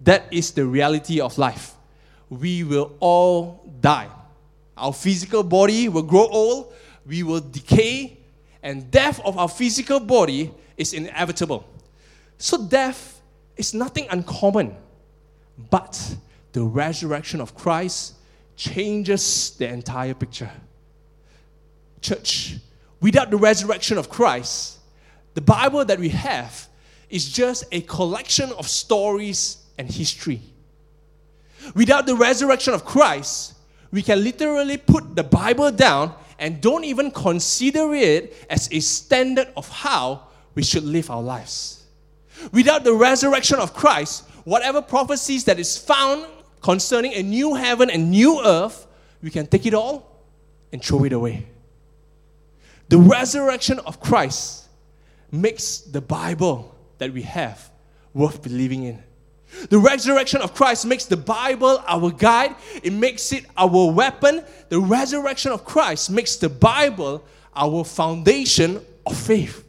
That 0.00 0.24
is 0.32 0.50
the 0.50 0.66
reality 0.66 1.20
of 1.20 1.38
life. 1.38 1.74
We 2.30 2.64
will 2.64 2.96
all 2.98 3.64
die. 3.80 4.08
Our 4.76 4.92
physical 4.92 5.44
body 5.44 5.88
will 5.88 6.02
grow 6.02 6.26
old, 6.26 6.72
we 7.06 7.22
will 7.22 7.40
decay, 7.40 8.18
and 8.62 8.90
death 8.90 9.20
of 9.24 9.38
our 9.38 9.48
physical 9.48 10.00
body 10.00 10.52
is 10.76 10.92
inevitable. 10.92 11.64
So, 12.38 12.66
death 12.66 13.20
is 13.56 13.74
nothing 13.74 14.06
uncommon, 14.10 14.76
but 15.70 16.16
the 16.52 16.62
resurrection 16.62 17.40
of 17.40 17.54
Christ 17.54 18.14
changes 18.58 19.52
the 19.56 19.68
entire 19.68 20.12
picture. 20.12 20.50
Church, 22.02 22.56
without 23.00 23.30
the 23.30 23.36
resurrection 23.36 23.96
of 23.96 24.10
Christ, 24.10 24.78
the 25.34 25.40
Bible 25.40 25.84
that 25.84 25.98
we 25.98 26.08
have 26.10 26.68
is 27.08 27.30
just 27.30 27.64
a 27.72 27.80
collection 27.82 28.50
of 28.58 28.68
stories 28.68 29.58
and 29.78 29.88
history. 29.88 30.40
Without 31.74 32.06
the 32.06 32.16
resurrection 32.16 32.74
of 32.74 32.84
Christ, 32.84 33.54
we 33.92 34.02
can 34.02 34.22
literally 34.22 34.76
put 34.76 35.14
the 35.14 35.22
Bible 35.22 35.70
down 35.70 36.14
and 36.40 36.60
don't 36.60 36.84
even 36.84 37.10
consider 37.10 37.94
it 37.94 38.34
as 38.50 38.68
a 38.72 38.80
standard 38.80 39.48
of 39.56 39.68
how 39.68 40.26
we 40.54 40.62
should 40.64 40.84
live 40.84 41.10
our 41.10 41.22
lives. 41.22 41.84
Without 42.52 42.84
the 42.84 42.92
resurrection 42.92 43.58
of 43.58 43.72
Christ, 43.72 44.24
whatever 44.44 44.82
prophecies 44.82 45.44
that 45.44 45.58
is 45.58 45.76
found 45.76 46.26
concerning 46.60 47.14
a 47.14 47.22
new 47.22 47.54
heaven 47.54 47.90
and 47.90 48.10
new 48.10 48.44
earth, 48.44 48.86
we 49.22 49.30
can 49.30 49.46
take 49.46 49.66
it 49.66 49.74
all 49.74 50.24
and 50.72 50.82
throw 50.82 51.04
it 51.04 51.12
away. 51.12 51.46
The 52.88 52.98
resurrection 52.98 53.78
of 53.80 54.00
Christ 54.00 54.66
makes 55.30 55.78
the 55.78 56.00
Bible 56.00 56.74
that 56.98 57.12
we 57.12 57.22
have 57.22 57.70
worth 58.14 58.42
believing 58.42 58.84
in. 58.84 59.02
The 59.70 59.78
resurrection 59.78 60.42
of 60.42 60.54
Christ 60.54 60.86
makes 60.86 61.04
the 61.06 61.16
Bible 61.16 61.82
our 61.86 62.10
guide, 62.10 62.54
it 62.82 62.92
makes 62.92 63.32
it 63.32 63.46
our 63.56 63.90
weapon. 63.90 64.44
The 64.68 64.78
resurrection 64.78 65.52
of 65.52 65.64
Christ 65.64 66.10
makes 66.10 66.36
the 66.36 66.48
Bible 66.48 67.24
our 67.54 67.84
foundation 67.84 68.84
of 69.06 69.16
faith. 69.16 69.64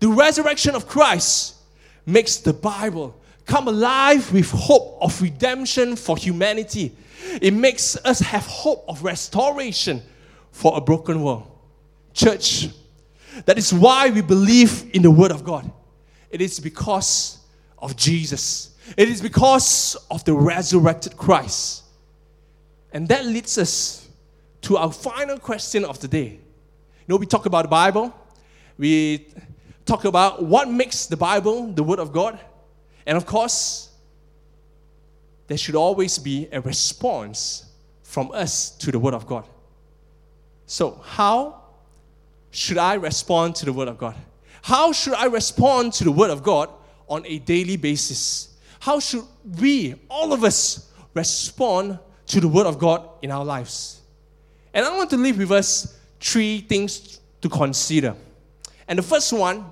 The 0.00 0.08
resurrection 0.08 0.74
of 0.74 0.88
Christ 0.88 1.56
makes 2.06 2.38
the 2.38 2.52
Bible 2.52 3.19
come 3.50 3.66
alive 3.66 4.32
with 4.32 4.48
hope 4.52 4.96
of 5.00 5.20
redemption 5.20 5.96
for 5.96 6.16
humanity. 6.16 6.96
It 7.42 7.52
makes 7.52 7.96
us 8.04 8.20
have 8.20 8.46
hope 8.46 8.84
of 8.88 9.02
restoration 9.02 10.02
for 10.52 10.76
a 10.76 10.80
broken 10.80 11.20
world. 11.20 11.50
Church, 12.14 12.68
that 13.46 13.58
is 13.58 13.74
why 13.74 14.10
we 14.10 14.20
believe 14.20 14.88
in 14.94 15.02
the 15.02 15.10
Word 15.10 15.32
of 15.32 15.42
God. 15.42 15.70
It 16.30 16.40
is 16.40 16.60
because 16.60 17.38
of 17.76 17.96
Jesus. 17.96 18.76
It 18.96 19.08
is 19.08 19.20
because 19.20 19.96
of 20.12 20.24
the 20.24 20.32
resurrected 20.32 21.16
Christ. 21.16 21.82
And 22.92 23.08
that 23.08 23.26
leads 23.26 23.58
us 23.58 24.08
to 24.62 24.76
our 24.76 24.92
final 24.92 25.38
question 25.38 25.84
of 25.84 25.98
the 25.98 26.06
day. 26.06 26.28
You 26.28 27.08
know, 27.08 27.16
we 27.16 27.26
talk 27.26 27.46
about 27.46 27.62
the 27.62 27.68
Bible, 27.68 28.14
we 28.78 29.26
talk 29.86 30.04
about 30.04 30.44
what 30.44 30.68
makes 30.70 31.06
the 31.06 31.16
Bible 31.16 31.72
the 31.72 31.82
Word 31.82 31.98
of 31.98 32.12
God, 32.12 32.38
and 33.06 33.16
of 33.16 33.26
course, 33.26 33.90
there 35.46 35.58
should 35.58 35.74
always 35.74 36.18
be 36.18 36.48
a 36.52 36.60
response 36.60 37.66
from 38.02 38.30
us 38.32 38.70
to 38.70 38.92
the 38.92 38.98
Word 38.98 39.14
of 39.14 39.26
God. 39.26 39.46
So, 40.66 41.00
how 41.04 41.62
should 42.50 42.78
I 42.78 42.94
respond 42.94 43.56
to 43.56 43.64
the 43.64 43.72
Word 43.72 43.88
of 43.88 43.98
God? 43.98 44.14
How 44.62 44.92
should 44.92 45.14
I 45.14 45.26
respond 45.26 45.92
to 45.94 46.04
the 46.04 46.12
Word 46.12 46.30
of 46.30 46.42
God 46.42 46.70
on 47.08 47.24
a 47.26 47.38
daily 47.38 47.76
basis? 47.76 48.54
How 48.78 49.00
should 49.00 49.24
we, 49.58 49.94
all 50.08 50.32
of 50.32 50.44
us, 50.44 50.92
respond 51.14 51.98
to 52.26 52.40
the 52.40 52.48
Word 52.48 52.66
of 52.66 52.78
God 52.78 53.08
in 53.22 53.30
our 53.30 53.44
lives? 53.44 54.00
And 54.72 54.86
I 54.86 54.96
want 54.96 55.10
to 55.10 55.16
leave 55.16 55.38
with 55.38 55.50
us 55.50 55.98
three 56.20 56.60
things 56.60 57.20
to 57.40 57.48
consider. 57.48 58.14
And 58.86 58.98
the 58.98 59.02
first 59.02 59.32
one 59.32 59.64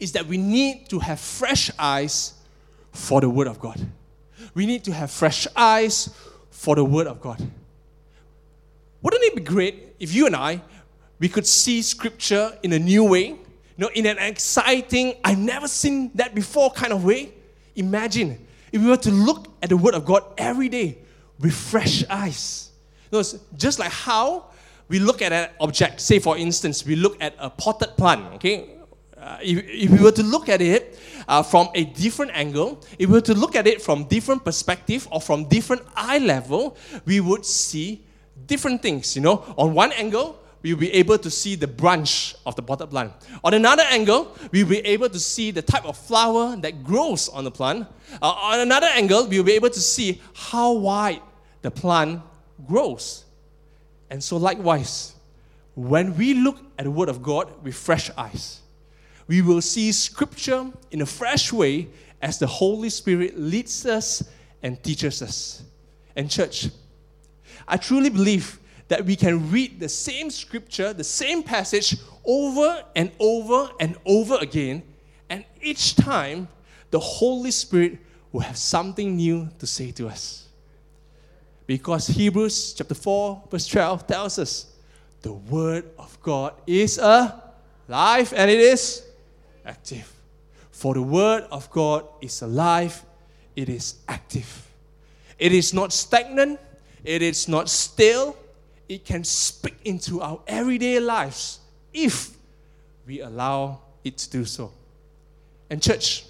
is 0.00 0.12
that 0.12 0.26
we 0.26 0.38
need 0.38 0.88
to 0.88 0.98
have 0.98 1.20
fresh 1.20 1.70
eyes 1.78 2.34
for 2.92 3.20
the 3.20 3.28
Word 3.28 3.46
of 3.46 3.60
God. 3.60 3.78
We 4.54 4.66
need 4.66 4.82
to 4.84 4.92
have 4.92 5.10
fresh 5.10 5.46
eyes 5.54 6.12
for 6.50 6.74
the 6.74 6.84
Word 6.84 7.06
of 7.06 7.20
God. 7.20 7.38
Wouldn't 9.02 9.22
it 9.22 9.36
be 9.36 9.42
great 9.42 9.94
if 10.00 10.14
you 10.14 10.26
and 10.26 10.34
I 10.34 10.60
we 11.18 11.28
could 11.28 11.46
see 11.46 11.82
Scripture 11.82 12.56
in 12.62 12.72
a 12.72 12.78
new 12.78 13.04
way, 13.04 13.26
you 13.26 13.36
know, 13.76 13.90
in 13.94 14.06
an 14.06 14.18
exciting, 14.18 15.14
I've 15.22 15.38
never 15.38 15.68
seen 15.68 16.10
that 16.14 16.34
before 16.34 16.70
kind 16.70 16.92
of 16.92 17.04
way? 17.04 17.32
Imagine 17.76 18.46
if 18.72 18.80
we 18.80 18.88
were 18.88 18.96
to 18.96 19.10
look 19.10 19.48
at 19.62 19.68
the 19.68 19.76
Word 19.76 19.94
of 19.94 20.04
God 20.04 20.24
every 20.38 20.68
day 20.68 20.98
with 21.38 21.54
fresh 21.54 22.04
eyes. 22.08 22.70
You 23.10 23.18
know, 23.18 23.24
just 23.56 23.78
like 23.78 23.92
how 23.92 24.46
we 24.88 24.98
look 24.98 25.22
at 25.22 25.32
an 25.32 25.50
object, 25.60 26.00
say 26.00 26.18
for 26.18 26.36
instance, 26.36 26.84
we 26.84 26.96
look 26.96 27.22
at 27.22 27.34
a 27.38 27.50
potted 27.50 27.96
plant, 27.96 28.34
okay? 28.34 28.68
Uh, 29.20 29.36
if, 29.42 29.58
if, 29.68 29.90
we 29.90 29.98
were 29.98 30.12
to 30.12 30.22
look 30.22 30.48
at 30.48 30.62
it 30.62 30.98
uh, 31.28 31.42
from 31.42 31.68
a 31.74 31.84
different 31.84 32.30
angle, 32.34 32.82
if 32.98 33.06
we 33.08 33.14
were 33.14 33.20
to 33.20 33.34
look 33.34 33.54
at 33.54 33.66
it 33.66 33.82
from 33.82 34.04
different 34.04 34.42
perspective 34.42 35.06
or 35.10 35.20
from 35.20 35.44
different 35.44 35.82
eye 35.94 36.18
level, 36.18 36.74
we 37.04 37.20
would 37.20 37.44
see 37.44 38.02
different 38.46 38.80
things. 38.80 39.14
You 39.14 39.20
know, 39.22 39.44
on 39.58 39.74
one 39.74 39.92
angle, 39.92 40.40
we'll 40.62 40.78
be 40.78 40.90
able 40.92 41.18
to 41.18 41.30
see 41.30 41.54
the 41.54 41.66
branch 41.66 42.34
of 42.46 42.56
the 42.56 42.62
potted 42.62 42.88
plant. 42.88 43.12
On 43.44 43.52
another 43.52 43.82
angle, 43.90 44.34
we'll 44.52 44.66
be 44.66 44.78
able 44.78 45.10
to 45.10 45.18
see 45.18 45.50
the 45.50 45.62
type 45.62 45.84
of 45.84 45.98
flower 45.98 46.56
that 46.56 46.82
grows 46.82 47.28
on 47.28 47.44
the 47.44 47.50
plant. 47.50 47.86
Uh, 48.22 48.26
on 48.26 48.60
another 48.60 48.88
angle, 48.88 49.26
we'll 49.26 49.44
be 49.44 49.52
able 49.52 49.70
to 49.70 49.80
see 49.80 50.20
how 50.32 50.72
wide 50.72 51.20
the 51.60 51.70
plant 51.70 52.22
grows. 52.66 53.26
And 54.08 54.24
so, 54.24 54.38
likewise, 54.38 55.14
when 55.74 56.16
we 56.16 56.34
look 56.34 56.58
at 56.78 56.84
the 56.84 56.90
Word 56.90 57.10
of 57.10 57.22
God 57.22 57.52
with 57.62 57.74
fresh 57.74 58.10
eyes, 58.16 58.59
we 59.30 59.42
will 59.42 59.60
see 59.60 59.92
Scripture 59.92 60.66
in 60.90 61.02
a 61.02 61.06
fresh 61.06 61.52
way 61.52 61.86
as 62.20 62.40
the 62.40 62.48
Holy 62.48 62.90
Spirit 62.90 63.38
leads 63.38 63.86
us 63.86 64.28
and 64.60 64.82
teaches 64.82 65.22
us. 65.22 65.62
And, 66.16 66.28
church, 66.28 66.66
I 67.68 67.76
truly 67.76 68.10
believe 68.10 68.58
that 68.88 69.06
we 69.06 69.14
can 69.14 69.48
read 69.52 69.78
the 69.78 69.88
same 69.88 70.30
scripture, 70.30 70.92
the 70.92 71.04
same 71.04 71.44
passage 71.44 71.96
over 72.24 72.84
and 72.96 73.12
over 73.20 73.70
and 73.78 73.96
over 74.04 74.36
again, 74.40 74.82
and 75.28 75.44
each 75.62 75.94
time 75.94 76.48
the 76.90 76.98
Holy 76.98 77.52
Spirit 77.52 77.98
will 78.32 78.40
have 78.40 78.56
something 78.56 79.14
new 79.14 79.48
to 79.60 79.66
say 79.66 79.92
to 79.92 80.08
us. 80.08 80.48
Because 81.68 82.08
Hebrews 82.08 82.72
chapter 82.72 82.96
4, 82.96 83.44
verse 83.48 83.68
12 83.68 84.08
tells 84.08 84.40
us 84.40 84.66
the 85.22 85.34
Word 85.34 85.84
of 86.00 86.20
God 86.20 86.54
is 86.66 86.98
a 86.98 87.40
life 87.86 88.32
and 88.34 88.50
it 88.50 88.58
is 88.58 89.06
active. 89.70 90.12
For 90.72 90.94
the 90.94 91.02
Word 91.02 91.44
of 91.50 91.70
God 91.70 92.06
is 92.20 92.42
alive, 92.42 93.04
it 93.54 93.68
is 93.68 93.94
active. 94.08 94.66
It 95.38 95.52
is 95.52 95.72
not 95.72 95.92
stagnant, 95.92 96.60
it 97.04 97.22
is 97.22 97.48
not 97.48 97.68
still, 97.68 98.36
it 98.88 99.04
can 99.04 99.24
speak 99.24 99.76
into 99.84 100.20
our 100.20 100.40
everyday 100.46 100.98
lives 101.00 101.60
if 101.94 102.36
we 103.06 103.20
allow 103.20 103.80
it 104.04 104.18
to 104.18 104.30
do 104.30 104.44
so. 104.44 104.72
And, 105.70 105.80
church, 105.80 106.24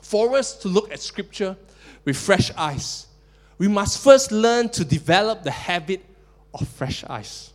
for 0.00 0.36
us 0.36 0.56
to 0.58 0.68
look 0.68 0.90
at 0.90 1.00
Scripture 1.00 1.56
with 2.04 2.16
fresh 2.16 2.50
eyes, 2.56 3.06
we 3.58 3.68
must 3.68 4.02
first 4.02 4.32
learn 4.32 4.68
to 4.70 4.84
develop 4.84 5.42
the 5.42 5.50
habit 5.50 6.04
of 6.54 6.66
fresh 6.68 7.04
eyes. 7.04 7.52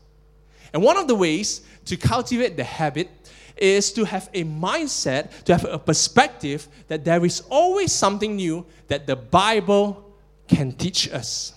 And 0.71 0.83
one 0.83 0.97
of 0.97 1.07
the 1.07 1.15
ways 1.15 1.61
to 1.85 1.97
cultivate 1.97 2.55
the 2.55 2.63
habit 2.63 3.18
is 3.61 3.91
to 3.93 4.05
have 4.05 4.29
a 4.33 4.43
mindset, 4.43 5.43
to 5.43 5.53
have 5.53 5.65
a 5.65 5.77
perspective 5.77 6.67
that 6.87 7.05
there 7.05 7.23
is 7.25 7.41
always 7.49 7.91
something 7.91 8.35
new 8.35 8.65
that 8.87 9.05
the 9.05 9.15
Bible 9.15 10.15
can 10.47 10.71
teach 10.71 11.11
us. 11.11 11.53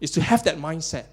Is 0.00 0.10
to 0.12 0.20
have 0.20 0.44
that 0.44 0.58
mindset. 0.58 1.06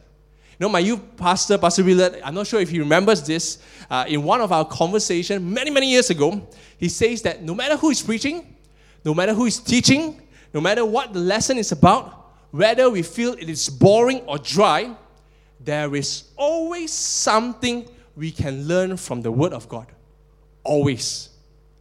You 0.59 0.67
know, 0.67 0.69
my 0.69 0.79
youth 0.79 0.99
pastor, 1.17 1.57
Pastor 1.57 1.83
Willard, 1.83 2.21
I'm 2.23 2.35
not 2.35 2.45
sure 2.45 2.59
if 2.59 2.69
he 2.69 2.79
remembers 2.79 3.23
this, 3.23 3.59
uh, 3.89 4.05
in 4.07 4.21
one 4.23 4.41
of 4.41 4.51
our 4.51 4.65
conversations 4.65 5.41
many, 5.41 5.71
many 5.71 5.89
years 5.89 6.09
ago, 6.09 6.47
he 6.77 6.89
says 6.89 7.21
that 7.23 7.41
no 7.41 7.55
matter 7.55 7.77
who 7.77 7.89
is 7.89 8.01
preaching, 8.01 8.55
no 9.03 9.13
matter 9.13 9.33
who 9.33 9.45
is 9.45 9.59
teaching, 9.59 10.21
no 10.53 10.61
matter 10.61 10.85
what 10.85 11.13
the 11.13 11.19
lesson 11.19 11.57
is 11.57 11.71
about, 11.71 12.33
whether 12.51 12.89
we 12.89 13.01
feel 13.01 13.33
it 13.33 13.49
is 13.49 13.69
boring 13.69 14.19
or 14.21 14.37
dry, 14.37 14.95
there 15.59 15.95
is 15.95 16.25
always 16.35 16.91
something 16.91 17.87
we 18.15 18.31
can 18.31 18.67
learn 18.67 18.97
from 18.97 19.21
the 19.21 19.31
Word 19.31 19.53
of 19.53 19.67
God. 19.69 19.87
Always. 20.63 21.29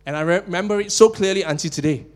And 0.06 0.16
I 0.16 0.22
remember 0.22 0.80
it 0.80 0.92
so 0.92 1.08
clearly 1.08 1.42
until 1.42 1.70
today. 1.70 2.06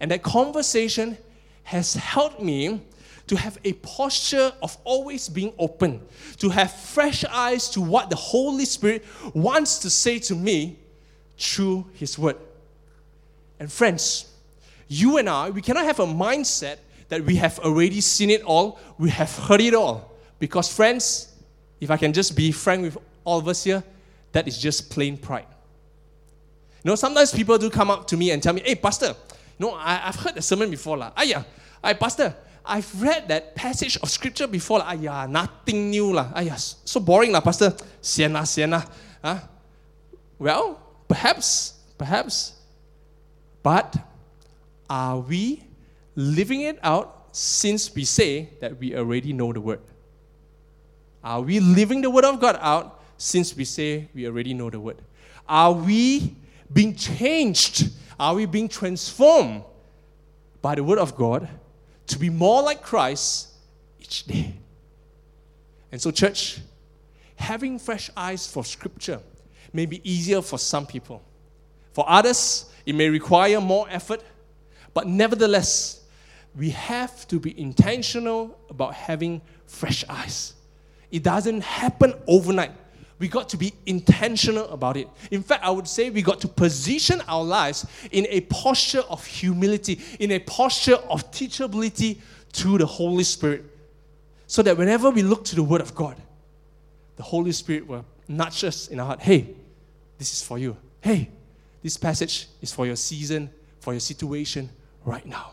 And 0.00 0.10
that 0.10 0.22
conversation 0.22 1.16
has 1.64 1.94
helped 1.94 2.42
me 2.42 2.80
to 3.26 3.36
have 3.36 3.58
a 3.64 3.72
posture 3.74 4.52
of 4.62 4.76
always 4.84 5.28
being 5.28 5.52
open, 5.58 6.00
to 6.38 6.50
have 6.50 6.70
fresh 6.72 7.24
eyes 7.24 7.70
to 7.70 7.80
what 7.80 8.10
the 8.10 8.16
Holy 8.16 8.66
Spirit 8.66 9.04
wants 9.32 9.78
to 9.78 9.90
say 9.90 10.18
to 10.20 10.34
me 10.34 10.76
through 11.38 11.86
His 11.94 12.18
Word. 12.18 12.36
And 13.58 13.72
friends, 13.72 14.30
you 14.88 15.16
and 15.16 15.28
I, 15.28 15.50
we 15.50 15.62
cannot 15.62 15.84
have 15.84 16.00
a 16.00 16.06
mindset 16.06 16.78
that 17.08 17.24
we 17.24 17.36
have 17.36 17.58
already 17.60 18.00
seen 18.00 18.30
it 18.30 18.42
all, 18.42 18.78
we 18.98 19.10
have 19.10 19.34
heard 19.36 19.60
it 19.60 19.74
all. 19.74 20.12
Because, 20.38 20.70
friends, 20.70 21.32
if 21.80 21.90
I 21.90 21.96
can 21.96 22.12
just 22.12 22.36
be 22.36 22.52
frank 22.52 22.82
with 22.82 22.98
all 23.24 23.38
of 23.38 23.48
us 23.48 23.64
here, 23.64 23.82
that 24.32 24.46
is 24.46 24.58
just 24.58 24.90
plain 24.90 25.16
pride. 25.16 25.46
You 26.82 26.90
know, 26.90 26.94
sometimes 26.96 27.32
people 27.32 27.56
do 27.56 27.70
come 27.70 27.90
up 27.90 28.06
to 28.08 28.16
me 28.16 28.30
and 28.30 28.42
tell 28.42 28.52
me, 28.52 28.60
hey, 28.64 28.74
Pastor, 28.74 29.14
you 29.58 29.66
know, 29.66 29.74
I, 29.74 29.94
have 29.96 30.16
heard 30.16 30.34
the 30.34 30.42
sermon 30.42 30.70
before. 30.70 30.98
La. 30.98 31.12
Ayah, 31.18 31.38
ah, 31.38 31.88
ay, 31.88 31.94
Pastor, 31.94 32.34
I've 32.64 33.02
read 33.02 33.28
that 33.28 33.54
passage 33.54 33.96
of 33.96 34.10
scripture 34.10 34.46
before. 34.46 34.80
La. 34.80 34.90
Ayah, 34.90 35.10
ah, 35.10 35.26
nothing 35.26 35.90
new. 35.90 36.12
La. 36.12 36.30
Ayah, 36.36 36.52
ah, 36.52 36.56
so 36.84 37.00
boring, 37.00 37.32
la, 37.32 37.40
Pastor. 37.40 37.74
Sian 38.02 38.32
la. 38.34 38.44
Huh? 39.22 39.38
Well, 40.38 40.78
perhaps, 41.08 41.80
perhaps. 41.96 42.52
But 43.62 43.96
are 44.90 45.20
we 45.20 45.62
living 46.14 46.62
it 46.62 46.78
out 46.82 47.28
since 47.32 47.94
we 47.94 48.04
say 48.04 48.50
that 48.60 48.78
we 48.78 48.94
already 48.94 49.32
know 49.32 49.54
the 49.54 49.60
word? 49.60 49.80
Are 51.22 51.40
we 51.40 51.60
living 51.60 52.02
the 52.02 52.10
word 52.10 52.26
of 52.26 52.38
God 52.40 52.58
out 52.60 53.00
since 53.24 53.56
we 53.56 53.64
say 53.64 54.06
we 54.14 54.26
already 54.26 54.52
know 54.52 54.68
the 54.68 54.78
word? 54.78 54.98
Are 55.48 55.72
we 55.72 56.36
being 56.70 56.94
changed? 56.94 57.88
Are 58.20 58.34
we 58.34 58.44
being 58.44 58.68
transformed 58.68 59.64
by 60.60 60.74
the 60.74 60.84
word 60.84 60.98
of 60.98 61.16
God 61.16 61.48
to 62.08 62.18
be 62.18 62.28
more 62.28 62.62
like 62.62 62.82
Christ 62.82 63.48
each 63.98 64.24
day? 64.24 64.54
And 65.90 66.02
so, 66.02 66.10
church, 66.10 66.60
having 67.36 67.78
fresh 67.78 68.10
eyes 68.14 68.46
for 68.46 68.62
scripture 68.62 69.20
may 69.72 69.86
be 69.86 70.02
easier 70.08 70.42
for 70.42 70.58
some 70.58 70.86
people. 70.86 71.22
For 71.92 72.04
others, 72.06 72.70
it 72.84 72.94
may 72.94 73.08
require 73.08 73.58
more 73.58 73.86
effort, 73.88 74.22
but 74.92 75.06
nevertheless, 75.06 76.02
we 76.54 76.70
have 76.70 77.26
to 77.28 77.40
be 77.40 77.58
intentional 77.58 78.58
about 78.68 78.92
having 78.92 79.40
fresh 79.64 80.04
eyes. 80.10 80.52
It 81.10 81.22
doesn't 81.22 81.62
happen 81.62 82.12
overnight. 82.26 82.72
We 83.18 83.28
got 83.28 83.48
to 83.50 83.56
be 83.56 83.72
intentional 83.86 84.66
about 84.68 84.96
it. 84.96 85.08
In 85.30 85.42
fact, 85.42 85.64
I 85.64 85.70
would 85.70 85.86
say 85.86 86.10
we 86.10 86.22
got 86.22 86.40
to 86.40 86.48
position 86.48 87.22
our 87.28 87.44
lives 87.44 87.86
in 88.10 88.26
a 88.28 88.40
posture 88.42 89.02
of 89.08 89.24
humility, 89.24 90.00
in 90.18 90.32
a 90.32 90.40
posture 90.40 90.96
of 90.96 91.30
teachability 91.30 92.18
to 92.54 92.78
the 92.78 92.86
Holy 92.86 93.24
Spirit. 93.24 93.64
So 94.46 94.62
that 94.62 94.76
whenever 94.76 95.10
we 95.10 95.22
look 95.22 95.44
to 95.46 95.56
the 95.56 95.62
Word 95.62 95.80
of 95.80 95.94
God, 95.94 96.16
the 97.16 97.22
Holy 97.22 97.52
Spirit 97.52 97.86
will 97.86 98.04
nudge 98.26 98.64
us 98.64 98.88
in 98.88 98.98
our 99.00 99.06
heart 99.06 99.20
hey, 99.20 99.54
this 100.18 100.32
is 100.32 100.42
for 100.42 100.58
you. 100.58 100.76
Hey, 101.00 101.30
this 101.82 101.96
passage 101.96 102.48
is 102.60 102.72
for 102.72 102.86
your 102.86 102.96
season, 102.96 103.50
for 103.80 103.92
your 103.92 104.00
situation 104.00 104.68
right 105.04 105.24
now. 105.26 105.52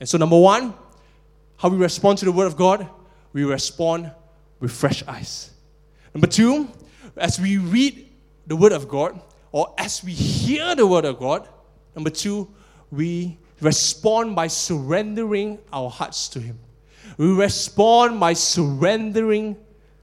And 0.00 0.08
so, 0.08 0.18
number 0.18 0.38
one, 0.38 0.74
how 1.56 1.68
we 1.68 1.76
respond 1.76 2.18
to 2.18 2.24
the 2.24 2.32
Word 2.32 2.46
of 2.46 2.56
God, 2.56 2.88
we 3.32 3.44
respond 3.44 4.10
with 4.60 4.72
fresh 4.72 5.02
eyes. 5.06 5.50
Number 6.14 6.26
two, 6.26 6.68
as 7.18 7.40
we 7.40 7.58
read 7.58 8.08
the 8.46 8.56
Word 8.56 8.72
of 8.72 8.88
God, 8.88 9.20
or 9.52 9.74
as 9.78 10.02
we 10.04 10.12
hear 10.12 10.74
the 10.74 10.86
Word 10.86 11.04
of 11.04 11.18
God, 11.18 11.48
number 11.94 12.10
two, 12.10 12.48
we 12.90 13.38
respond 13.60 14.36
by 14.36 14.46
surrendering 14.46 15.58
our 15.72 15.90
hearts 15.90 16.28
to 16.30 16.40
Him. 16.40 16.58
We 17.16 17.32
respond 17.32 18.20
by 18.20 18.34
surrendering 18.34 19.56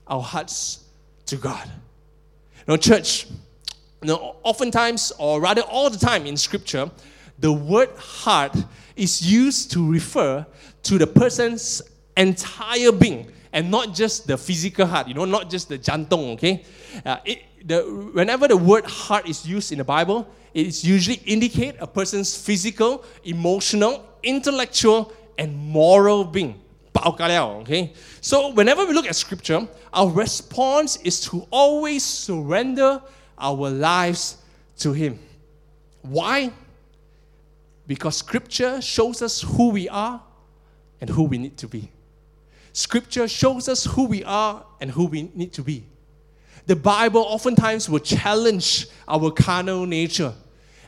our 0.07 0.21
hearts 0.21 0.83
to 1.27 1.37
God. 1.37 1.69
Now, 2.67 2.77
church, 2.77 3.27
you 4.01 4.07
know, 4.07 4.35
oftentimes, 4.43 5.11
or 5.17 5.39
rather 5.39 5.61
all 5.61 5.89
the 5.89 5.97
time 5.97 6.25
in 6.25 6.37
Scripture, 6.37 6.91
the 7.39 7.51
word 7.51 7.89
heart 7.97 8.55
is 8.95 9.21
used 9.21 9.71
to 9.71 9.91
refer 9.91 10.45
to 10.83 10.97
the 10.97 11.07
person's 11.07 11.81
entire 12.15 12.91
being 12.91 13.31
and 13.55 13.71
not 13.71 13.93
just 13.93 14.27
the 14.27 14.37
physical 14.37 14.85
heart, 14.85 15.07
you 15.07 15.13
know, 15.13 15.23
not 15.23 15.49
just 15.49 15.69
the 15.69 15.79
jantung, 15.79 16.33
okay? 16.33 16.65
Uh, 17.05 17.17
it, 17.23 17.43
the, 17.65 17.81
whenever 18.11 18.49
the 18.49 18.57
word 18.57 18.85
heart 18.85 19.29
is 19.29 19.47
used 19.47 19.71
in 19.71 19.77
the 19.77 19.83
Bible, 19.83 20.27
it 20.53 20.67
is 20.67 20.83
usually 20.83 21.21
indicate 21.25 21.75
a 21.79 21.87
person's 21.87 22.35
physical, 22.35 23.05
emotional, 23.23 24.05
intellectual, 24.21 25.13
and 25.37 25.55
moral 25.55 26.25
being. 26.25 26.59
Okay? 26.97 27.93
So 28.19 28.51
whenever 28.51 28.85
we 28.85 28.93
look 28.93 29.05
at 29.07 29.15
scripture, 29.15 29.67
our 29.93 30.09
response 30.09 30.97
is 30.97 31.21
to 31.21 31.47
always 31.49 32.03
surrender 32.03 33.01
our 33.37 33.69
lives 33.69 34.37
to 34.79 34.91
Him. 34.91 35.17
Why? 36.01 36.51
Because 37.87 38.17
scripture 38.17 38.81
shows 38.81 39.21
us 39.21 39.41
who 39.41 39.69
we 39.69 39.87
are 39.87 40.21
and 40.99 41.09
who 41.09 41.23
we 41.23 41.37
need 41.37 41.57
to 41.57 41.67
be. 41.67 41.89
Scripture 42.75 43.25
shows 43.25 43.69
us 43.69 43.85
who 43.85 44.03
we 44.03 44.21
are 44.25 44.65
and 44.81 44.91
who 44.91 45.05
we 45.05 45.31
need 45.33 45.53
to 45.53 45.61
be. 45.61 45.85
The 46.65 46.75
Bible 46.75 47.21
oftentimes 47.21 47.89
will 47.89 47.99
challenge 47.99 48.87
our 49.07 49.31
carnal 49.31 49.85
nature. 49.85 50.33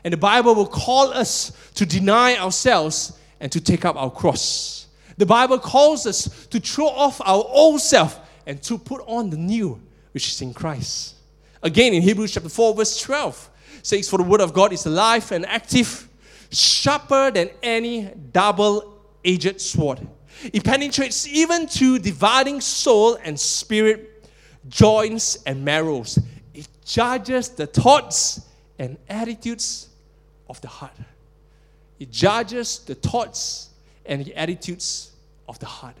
And 0.04 0.12
the 0.12 0.18
Bible 0.18 0.54
will 0.54 0.66
call 0.66 1.08
us 1.14 1.50
to 1.76 1.86
deny 1.86 2.36
ourselves 2.36 3.18
and 3.40 3.50
to 3.52 3.58
take 3.58 3.86
up 3.86 3.96
our 3.96 4.10
cross. 4.10 4.86
The 5.16 5.24
Bible 5.24 5.58
calls 5.58 6.06
us 6.06 6.46
to 6.48 6.60
throw 6.60 6.88
off 6.88 7.22
our 7.22 7.42
old 7.48 7.80
self 7.80 8.20
and 8.46 8.62
to 8.64 8.76
put 8.76 9.02
on 9.06 9.30
the 9.30 9.38
new, 9.38 9.80
which 10.12 10.28
is 10.28 10.42
in 10.42 10.52
Christ. 10.52 11.14
Again, 11.62 11.94
in 11.94 12.02
Hebrews 12.02 12.32
chapter 12.32 12.50
4, 12.50 12.74
verse 12.74 13.00
12, 13.00 13.50
says, 13.82 14.10
For 14.10 14.18
the 14.18 14.24
word 14.24 14.42
of 14.42 14.52
God 14.52 14.74
is 14.74 14.84
alive 14.84 15.32
and 15.32 15.46
active, 15.46 16.06
sharper 16.52 17.30
than 17.30 17.48
any 17.62 18.12
double 18.30 18.94
edged 19.24 19.58
sword 19.58 20.06
it 20.52 20.64
penetrates 20.64 21.26
even 21.26 21.66
to 21.66 21.98
dividing 21.98 22.60
soul 22.60 23.18
and 23.24 23.38
spirit, 23.38 24.28
joints 24.68 25.38
and 25.44 25.64
marrows. 25.64 26.18
It 26.54 26.68
judges 26.84 27.48
the 27.50 27.66
thoughts 27.66 28.40
and 28.78 28.96
attitudes 29.08 29.88
of 30.48 30.60
the 30.60 30.68
heart. 30.68 30.96
It 31.98 32.10
judges 32.10 32.80
the 32.80 32.94
thoughts 32.94 33.70
and 34.06 34.24
the 34.24 34.34
attitudes 34.36 35.12
of 35.48 35.58
the 35.58 35.66
heart. 35.66 35.96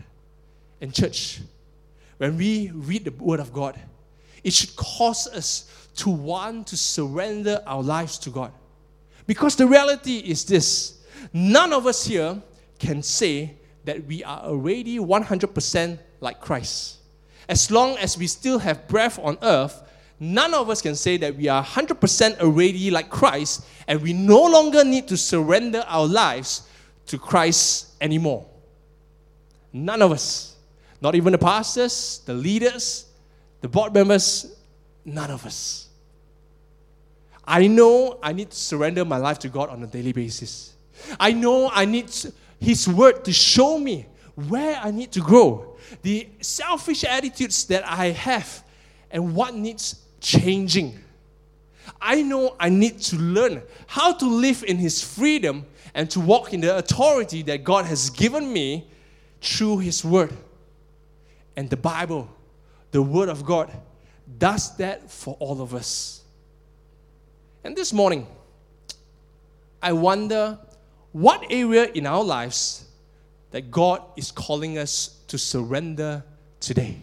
And, 0.80 0.94
church, 0.94 1.40
when 2.18 2.36
we 2.36 2.70
read 2.72 3.04
the 3.04 3.10
Word 3.10 3.40
of 3.40 3.52
God, 3.52 3.78
it 4.44 4.52
should 4.52 4.74
cause 4.76 5.26
us 5.26 5.88
to 5.96 6.10
want 6.10 6.68
to 6.68 6.76
surrender 6.76 7.60
our 7.66 7.82
lives 7.82 8.18
to 8.18 8.30
God. 8.30 8.52
Because 9.26 9.56
the 9.56 9.66
reality 9.66 10.18
is 10.18 10.44
this 10.44 11.00
none 11.32 11.72
of 11.72 11.86
us 11.86 12.06
here 12.06 12.40
can 12.78 13.02
say 13.02 13.54
that 13.84 14.04
we 14.04 14.24
are 14.24 14.40
already 14.40 14.98
100% 14.98 15.98
like 16.20 16.40
Christ. 16.40 16.96
As 17.48 17.70
long 17.70 17.96
as 17.98 18.18
we 18.18 18.26
still 18.26 18.58
have 18.58 18.86
breath 18.88 19.18
on 19.18 19.38
earth, 19.42 19.82
none 20.20 20.52
of 20.52 20.68
us 20.68 20.82
can 20.82 20.94
say 20.94 21.16
that 21.18 21.36
we 21.36 21.48
are 21.48 21.64
100% 21.64 22.40
already 22.40 22.90
like 22.90 23.08
Christ 23.08 23.64
and 23.86 24.02
we 24.02 24.12
no 24.12 24.44
longer 24.44 24.84
need 24.84 25.08
to 25.08 25.16
surrender 25.16 25.84
our 25.86 26.06
lives 26.06 26.68
to 27.06 27.18
Christ 27.18 27.94
anymore. 28.00 28.46
None 29.72 30.02
of 30.02 30.12
us. 30.12 30.56
Not 31.00 31.14
even 31.14 31.32
the 31.32 31.38
pastors, 31.38 32.20
the 32.26 32.34
leaders, 32.34 33.06
the 33.60 33.68
board 33.68 33.94
members, 33.94 34.56
none 35.04 35.30
of 35.30 35.46
us. 35.46 35.88
I 37.44 37.66
know 37.66 38.18
I 38.22 38.32
need 38.32 38.50
to 38.50 38.56
surrender 38.56 39.04
my 39.04 39.16
life 39.16 39.38
to 39.40 39.48
God 39.48 39.70
on 39.70 39.82
a 39.82 39.86
daily 39.86 40.12
basis. 40.12 40.74
I 41.18 41.32
know 41.32 41.70
I 41.72 41.86
need 41.86 42.08
to, 42.08 42.32
his 42.60 42.88
word 42.88 43.24
to 43.24 43.32
show 43.32 43.78
me 43.78 44.06
where 44.34 44.76
I 44.76 44.90
need 44.90 45.12
to 45.12 45.20
grow. 45.20 45.76
The 46.02 46.28
selfish 46.40 47.04
attitudes 47.04 47.64
that 47.66 47.84
I 47.88 48.10
have 48.10 48.62
and 49.10 49.34
what 49.34 49.54
needs 49.54 50.04
changing. 50.20 50.98
I 52.00 52.22
know 52.22 52.54
I 52.60 52.68
need 52.68 53.00
to 53.02 53.16
learn 53.16 53.62
how 53.86 54.12
to 54.12 54.26
live 54.26 54.62
in 54.66 54.76
His 54.76 55.02
freedom 55.02 55.66
and 55.94 56.10
to 56.10 56.20
walk 56.20 56.52
in 56.52 56.60
the 56.60 56.76
authority 56.76 57.42
that 57.42 57.64
God 57.64 57.86
has 57.86 58.10
given 58.10 58.52
me 58.52 58.86
through 59.40 59.78
His 59.78 60.04
Word. 60.04 60.32
And 61.56 61.68
the 61.68 61.76
Bible, 61.76 62.30
the 62.90 63.02
Word 63.02 63.28
of 63.28 63.44
God, 63.44 63.72
does 64.38 64.76
that 64.76 65.10
for 65.10 65.36
all 65.40 65.60
of 65.60 65.74
us. 65.74 66.22
And 67.64 67.74
this 67.74 67.92
morning, 67.92 68.26
I 69.82 69.92
wonder 69.92 70.58
what 71.12 71.44
area 71.50 71.90
in 71.92 72.06
our 72.06 72.22
lives 72.22 72.86
that 73.50 73.70
God 73.70 74.02
is 74.16 74.30
calling 74.30 74.78
us 74.78 75.20
to 75.28 75.38
surrender 75.38 76.22
today. 76.60 76.98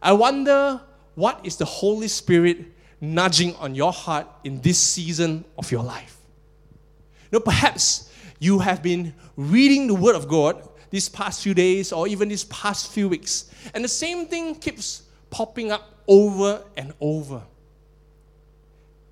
I 0.00 0.12
wonder 0.12 0.80
what 1.14 1.40
is 1.44 1.56
the 1.56 1.64
Holy 1.64 2.08
Spirit 2.08 2.58
nudging 3.00 3.54
on 3.56 3.74
your 3.74 3.92
heart 3.92 4.26
in 4.44 4.60
this 4.60 4.78
season 4.78 5.44
of 5.56 5.70
your 5.70 5.82
life. 5.82 6.16
You 7.30 7.38
know, 7.38 7.40
perhaps 7.40 8.12
you 8.38 8.58
have 8.60 8.82
been 8.82 9.14
reading 9.36 9.86
the 9.86 9.94
Word 9.94 10.16
of 10.16 10.28
God 10.28 10.68
these 10.90 11.08
past 11.08 11.42
few 11.42 11.54
days 11.54 11.92
or 11.92 12.08
even 12.08 12.28
these 12.28 12.44
past 12.44 12.90
few 12.92 13.08
weeks, 13.08 13.50
and 13.74 13.84
the 13.84 13.88
same 13.88 14.26
thing 14.26 14.54
keeps 14.54 15.02
popping 15.30 15.70
up 15.70 15.82
over 16.06 16.64
and 16.76 16.94
over. 17.00 17.42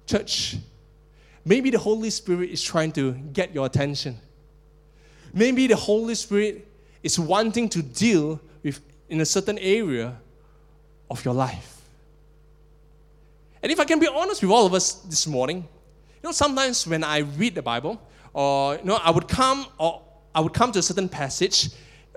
Church, 0.06 0.56
maybe 1.46 1.70
the 1.70 1.78
Holy 1.78 2.10
Spirit 2.10 2.50
is 2.50 2.62
trying 2.62 2.92
to 2.92 3.12
get 3.12 3.54
your 3.54 3.64
attention. 3.64 4.18
Maybe 5.32 5.68
the 5.68 5.76
Holy 5.76 6.16
Spirit 6.16 6.66
is 7.02 7.18
wanting 7.18 7.68
to 7.70 7.82
deal 7.82 8.40
with 8.62 8.80
in 9.08 9.20
a 9.20 9.24
certain 9.24 9.58
area 9.60 10.16
of 11.08 11.24
your 11.24 11.34
life. 11.34 11.80
And 13.62 13.70
if 13.70 13.78
I 13.78 13.84
can 13.84 14.00
be 14.00 14.08
honest 14.08 14.42
with 14.42 14.50
all 14.50 14.66
of 14.66 14.74
us 14.74 14.94
this 14.94 15.26
morning, 15.26 15.58
you 15.58 16.22
know, 16.22 16.32
sometimes 16.32 16.86
when 16.86 17.04
I 17.04 17.18
read 17.18 17.54
the 17.54 17.62
Bible, 17.62 18.02
or 18.34 18.76
you 18.76 18.84
know, 18.84 18.96
I 18.96 19.10
would 19.10 19.28
come 19.28 19.66
or 19.78 20.02
I 20.34 20.40
would 20.40 20.52
come 20.52 20.72
to 20.72 20.80
a 20.80 20.82
certain 20.82 21.08
passage, 21.08 21.70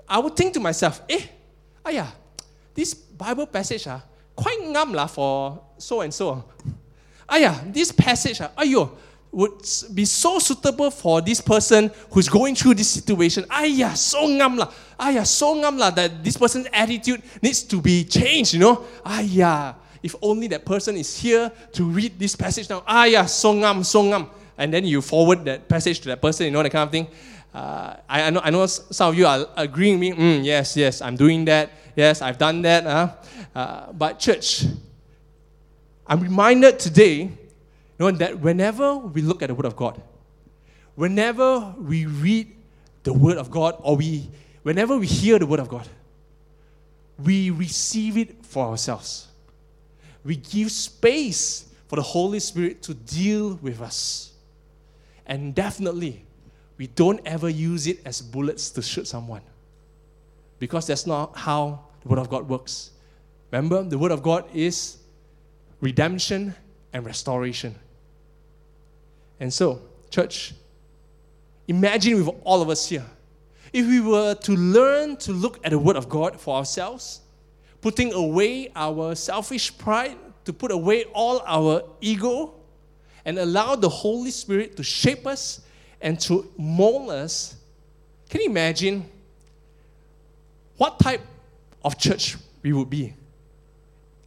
I 0.08 0.18
would 0.18 0.34
think 0.36 0.54
to 0.54 0.60
myself, 0.60 1.00
eh, 1.08 1.26
ah 1.86 1.90
yeah, 1.90 2.10
this 2.74 2.94
Bible 2.94 3.46
passage 3.46 3.86
ah, 3.86 4.02
quite 4.34 4.58
ngam 4.60 4.92
la 4.92 5.06
for 5.06 5.62
so 5.78 6.00
and 6.00 6.12
so. 6.12 6.44
Ah 7.28 7.36
yeah, 7.36 7.60
this 7.66 7.92
passage 7.92 8.40
ah, 8.40 8.50
ayo, 8.58 8.90
would 9.32 9.62
be 9.94 10.04
so 10.04 10.38
suitable 10.38 10.90
for 10.90 11.20
this 11.20 11.40
person 11.40 11.90
who's 12.10 12.28
going 12.28 12.54
through 12.54 12.74
this 12.74 12.90
situation. 12.90 13.44
Ah 13.48 13.64
yeah, 13.64 13.94
so 13.94 14.26
ngam 14.26 14.58
la. 14.58 14.72
Ah 14.98 15.10
yeah, 15.10 15.22
so 15.22 15.54
ngam 15.54 15.78
la 15.78 15.90
that 15.90 16.22
this 16.24 16.36
person's 16.36 16.66
attitude 16.72 17.22
needs 17.40 17.62
to 17.62 17.80
be 17.80 18.04
changed, 18.04 18.54
you 18.54 18.60
know. 18.60 18.84
Ah 19.04 19.20
yeah, 19.20 19.74
if 20.02 20.14
only 20.22 20.46
that 20.48 20.64
person 20.64 20.96
is 20.96 21.18
here 21.18 21.50
to 21.72 21.84
read 21.84 22.18
this 22.18 22.34
passage 22.34 22.68
now. 22.68 22.82
Ah, 22.86 23.04
yeah, 23.04 23.24
songam, 23.24 23.80
songam. 23.80 24.28
And 24.56 24.72
then 24.72 24.84
you 24.84 25.00
forward 25.00 25.44
that 25.44 25.68
passage 25.68 26.00
to 26.00 26.08
that 26.08 26.20
person, 26.20 26.46
you 26.46 26.52
know, 26.52 26.62
that 26.62 26.70
kind 26.70 26.84
of 26.84 26.90
thing. 26.90 27.06
Uh, 27.52 27.96
I, 28.08 28.22
I, 28.22 28.30
know, 28.30 28.40
I 28.42 28.50
know 28.50 28.66
some 28.66 29.10
of 29.10 29.18
you 29.18 29.26
are 29.26 29.46
agreeing 29.56 29.98
with 29.98 30.16
me. 30.18 30.38
Mm, 30.40 30.44
yes, 30.44 30.76
yes, 30.76 31.00
I'm 31.00 31.16
doing 31.16 31.44
that. 31.46 31.70
Yes, 31.96 32.22
I've 32.22 32.38
done 32.38 32.62
that. 32.62 32.86
Uh, 32.86 33.08
uh, 33.54 33.92
but, 33.92 34.18
church, 34.18 34.64
I'm 36.06 36.20
reminded 36.20 36.78
today 36.78 37.32
you 38.00 38.10
know, 38.10 38.18
that 38.18 38.40
whenever 38.40 38.96
we 38.96 39.20
look 39.20 39.42
at 39.42 39.48
the 39.48 39.54
Word 39.54 39.66
of 39.66 39.76
God, 39.76 40.00
whenever 40.96 41.74
we 41.78 42.06
read 42.06 42.50
the 43.02 43.12
Word 43.12 43.36
of 43.36 43.50
God, 43.50 43.76
or 43.78 43.96
we, 43.96 44.28
whenever 44.62 44.96
we 44.96 45.06
hear 45.06 45.38
the 45.38 45.46
Word 45.46 45.60
of 45.60 45.68
God, 45.68 45.86
we 47.22 47.50
receive 47.50 48.16
it 48.16 48.44
for 48.44 48.66
ourselves 48.66 49.28
we 50.24 50.36
give 50.36 50.70
space 50.70 51.66
for 51.88 51.96
the 51.96 52.02
Holy 52.02 52.40
Spirit 52.40 52.82
to 52.82 52.94
deal 52.94 53.58
with 53.62 53.80
us. 53.80 54.32
And 55.26 55.54
definitely, 55.54 56.24
we 56.76 56.88
don't 56.88 57.20
ever 57.24 57.48
use 57.48 57.86
it 57.86 58.00
as 58.04 58.20
bullets 58.20 58.70
to 58.70 58.82
shoot 58.82 59.06
someone. 59.06 59.42
Because 60.58 60.86
that's 60.86 61.06
not 61.06 61.36
how 61.36 61.80
the 62.02 62.08
Word 62.08 62.18
of 62.18 62.28
God 62.28 62.48
works. 62.48 62.90
Remember, 63.50 63.82
the 63.82 63.98
Word 63.98 64.12
of 64.12 64.22
God 64.22 64.44
is 64.54 64.98
redemption 65.80 66.54
and 66.92 67.04
restoration. 67.04 67.74
And 69.40 69.52
so, 69.52 69.80
church, 70.10 70.54
imagine 71.66 72.24
with 72.24 72.34
all 72.44 72.60
of 72.60 72.68
us 72.68 72.86
here, 72.86 73.06
if 73.72 73.86
we 73.86 74.00
were 74.00 74.34
to 74.34 74.52
learn 74.52 75.16
to 75.18 75.32
look 75.32 75.58
at 75.64 75.70
the 75.70 75.78
Word 75.78 75.96
of 75.96 76.08
God 76.08 76.38
for 76.38 76.56
ourselves, 76.56 77.20
putting 77.80 78.12
away 78.12 78.70
our 78.76 79.14
selfish 79.14 79.76
pride, 79.76 80.16
to 80.44 80.52
put 80.52 80.70
away 80.70 81.04
all 81.14 81.42
our 81.46 81.82
ego, 82.00 82.54
and 83.24 83.38
allow 83.38 83.76
the 83.76 83.88
Holy 83.88 84.30
Spirit 84.30 84.76
to 84.76 84.82
shape 84.82 85.26
us 85.26 85.62
and 86.00 86.20
to 86.20 86.50
mold 86.58 87.10
us. 87.10 87.56
Can 88.28 88.42
you 88.42 88.50
imagine 88.50 89.08
what 90.76 90.98
type 90.98 91.20
of 91.84 91.98
church 91.98 92.36
we 92.62 92.72
would 92.72 92.90
be? 92.90 93.14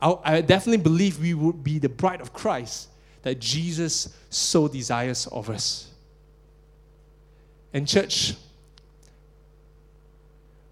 I, 0.02 0.42
definitely 0.42 0.84
believe 0.84 1.20
we 1.20 1.34
would 1.34 1.64
be 1.64 1.80
the 1.80 1.88
bride 1.88 2.20
of 2.20 2.34
Christ 2.34 2.90
that 3.24 3.40
Jesus 3.40 4.16
so 4.30 4.68
desires 4.68 5.28
of 5.28 5.50
us. 5.50 5.90
And, 7.74 7.88
church, 7.88 8.36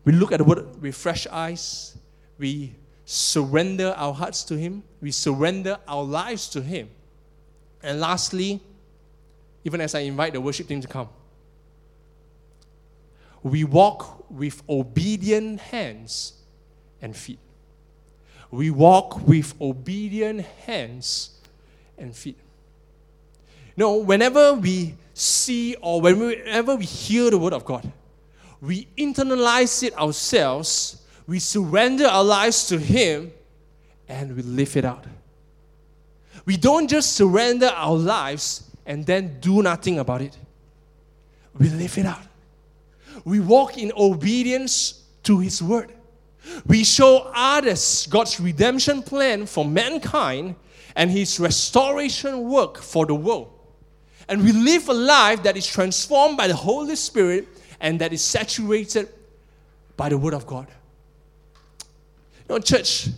we 0.05 0.13
look 0.13 0.31
at 0.31 0.37
the 0.37 0.43
word 0.43 0.81
with 0.81 0.95
fresh 0.95 1.27
eyes 1.27 1.97
we 2.41 2.73
surrender 3.05 3.93
our 3.95 4.13
hearts 4.13 4.43
to 4.45 4.57
Him, 4.57 4.83
we 4.99 5.11
surrender 5.11 5.77
our 5.87 6.03
lives 6.03 6.49
to 6.49 6.61
Him. 6.61 6.89
And 7.83 8.01
lastly, 8.01 8.59
even 9.63 9.79
as 9.79 9.93
I 9.93 9.99
invite 9.99 10.33
the 10.33 10.41
worship 10.41 10.67
team 10.67 10.81
to 10.81 10.87
come, 10.87 11.07
we 13.43 13.63
walk 13.63 14.29
with 14.29 14.63
obedient 14.67 15.59
hands 15.59 16.33
and 17.01 17.15
feet. 17.15 17.39
We 18.49 18.71
walk 18.71 19.27
with 19.27 19.53
obedient 19.61 20.41
hands 20.65 21.40
and. 22.01 22.13
You 22.25 22.35
know, 23.77 23.97
whenever 23.97 24.53
we 24.53 24.95
see 25.13 25.75
or 25.81 26.01
whenever 26.01 26.75
we 26.75 26.85
hear 26.85 27.29
the 27.29 27.37
word 27.37 27.53
of 27.53 27.63
God, 27.63 27.89
we 28.59 28.87
internalize 28.97 29.81
it 29.83 29.97
ourselves 29.97 31.01
we 31.31 31.39
surrender 31.39 32.07
our 32.07 32.25
lives 32.25 32.67
to 32.67 32.77
Him 32.77 33.31
and 34.09 34.35
we 34.35 34.41
live 34.41 34.75
it 34.75 34.83
out. 34.83 35.05
We 36.45 36.57
don't 36.57 36.89
just 36.89 37.13
surrender 37.13 37.67
our 37.67 37.95
lives 37.95 38.69
and 38.85 39.05
then 39.05 39.39
do 39.39 39.61
nothing 39.61 39.99
about 39.99 40.21
it. 40.21 40.37
We 41.57 41.69
live 41.69 41.97
it 41.97 42.05
out. 42.05 42.23
We 43.23 43.39
walk 43.39 43.77
in 43.77 43.93
obedience 43.95 45.03
to 45.23 45.39
His 45.39 45.63
word. 45.63 45.93
We 46.65 46.83
show 46.83 47.31
others 47.33 48.07
God's 48.07 48.37
redemption 48.37 49.01
plan 49.01 49.45
for 49.45 49.63
mankind 49.63 50.55
and 50.95 51.09
His 51.09 51.39
restoration 51.39 52.49
work 52.49 52.77
for 52.77 53.05
the 53.05 53.15
world. 53.15 53.51
And 54.27 54.43
we 54.43 54.51
live 54.51 54.87
a 54.87 54.93
life 54.93 55.43
that 55.43 55.57
is 55.57 55.67
transformed 55.67 56.37
by 56.37 56.47
the 56.47 56.55
Holy 56.55 56.95
Spirit 56.95 57.47
and 57.79 57.99
that 57.99 58.13
is 58.13 58.23
saturated 58.23 59.09
by 59.97 60.09
the 60.09 60.17
Word 60.17 60.33
of 60.33 60.47
God. 60.47 60.67
You 62.47 62.55
know, 62.55 62.59
church, 62.59 63.09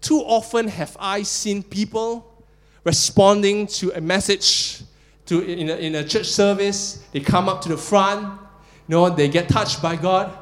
too 0.00 0.20
often 0.20 0.68
have 0.68 0.96
I 1.00 1.22
seen 1.22 1.62
people 1.62 2.44
responding 2.84 3.66
to 3.66 3.90
a 3.92 4.00
message 4.00 4.82
to, 5.26 5.40
in, 5.40 5.68
a, 5.68 5.76
in 5.76 5.94
a 5.96 6.04
church 6.04 6.26
service. 6.26 7.04
They 7.12 7.20
come 7.20 7.48
up 7.48 7.60
to 7.62 7.68
the 7.68 7.76
front, 7.76 8.40
you 8.88 8.94
know, 8.94 9.10
they 9.10 9.28
get 9.28 9.48
touched 9.48 9.82
by 9.82 9.96
God. 9.96 10.36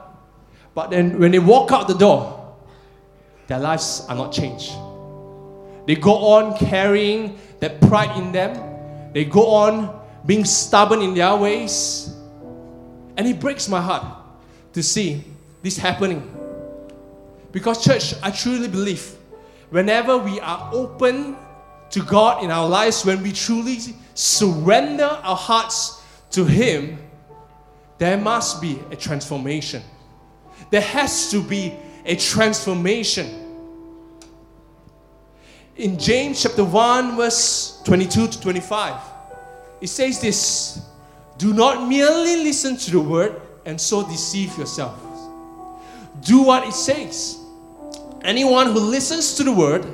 But 0.74 0.90
then 0.90 1.18
when 1.18 1.30
they 1.30 1.38
walk 1.38 1.72
out 1.72 1.88
the 1.88 1.94
door, 1.94 2.56
their 3.46 3.58
lives 3.58 4.04
are 4.08 4.16
not 4.16 4.32
changed. 4.32 4.72
They 5.86 5.94
go 5.94 6.14
on 6.14 6.56
carrying 6.56 7.38
that 7.60 7.80
pride 7.80 8.16
in 8.16 8.32
them. 8.32 9.12
They 9.12 9.24
go 9.24 9.46
on 9.48 10.00
being 10.26 10.44
stubborn 10.44 11.02
in 11.02 11.14
their 11.14 11.36
ways. 11.36 12.14
And 13.16 13.26
it 13.26 13.38
breaks 13.38 13.68
my 13.68 13.80
heart 13.80 14.04
to 14.72 14.82
see 14.82 15.22
this 15.62 15.76
happening. 15.76 16.30
Because, 17.52 17.85
church, 17.85 18.14
I 18.22 18.30
truly 18.30 18.68
believe 18.68 19.16
whenever 19.70 20.18
we 20.18 20.40
are 20.40 20.70
open 20.72 21.37
to 21.90 22.02
God 22.02 22.42
in 22.42 22.50
our 22.50 22.68
lives, 22.68 23.04
when 23.04 23.22
we 23.22 23.32
truly 23.32 23.78
surrender 24.14 25.04
our 25.04 25.37
hearts 25.37 26.02
to 26.32 26.44
Him, 26.44 26.98
there 27.98 28.18
must 28.18 28.60
be 28.60 28.80
a 28.90 28.96
transformation. 28.96 29.82
There 30.70 30.80
has 30.80 31.30
to 31.30 31.40
be 31.40 31.74
a 32.04 32.16
transformation. 32.16 33.43
In 35.77 35.98
James 35.98 36.40
chapter 36.40 36.64
1, 36.64 37.16
verse 37.16 37.81
22 37.85 38.29
to 38.29 38.40
25, 38.40 39.00
it 39.81 39.88
says 39.88 40.20
this 40.20 40.81
Do 41.37 41.52
not 41.52 41.88
merely 41.88 42.44
listen 42.44 42.77
to 42.77 42.90
the 42.92 43.00
word 43.00 43.42
and 43.66 43.81
so 43.81 44.06
deceive 44.06 44.56
yourselves. 44.56 45.02
Do 46.20 46.42
what 46.42 46.68
it 46.68 46.75
says 46.75 47.40
Anyone 48.22 48.68
who 48.68 48.79
listens 48.79 49.35
to 49.35 49.42
the 49.42 49.52
word 49.52 49.85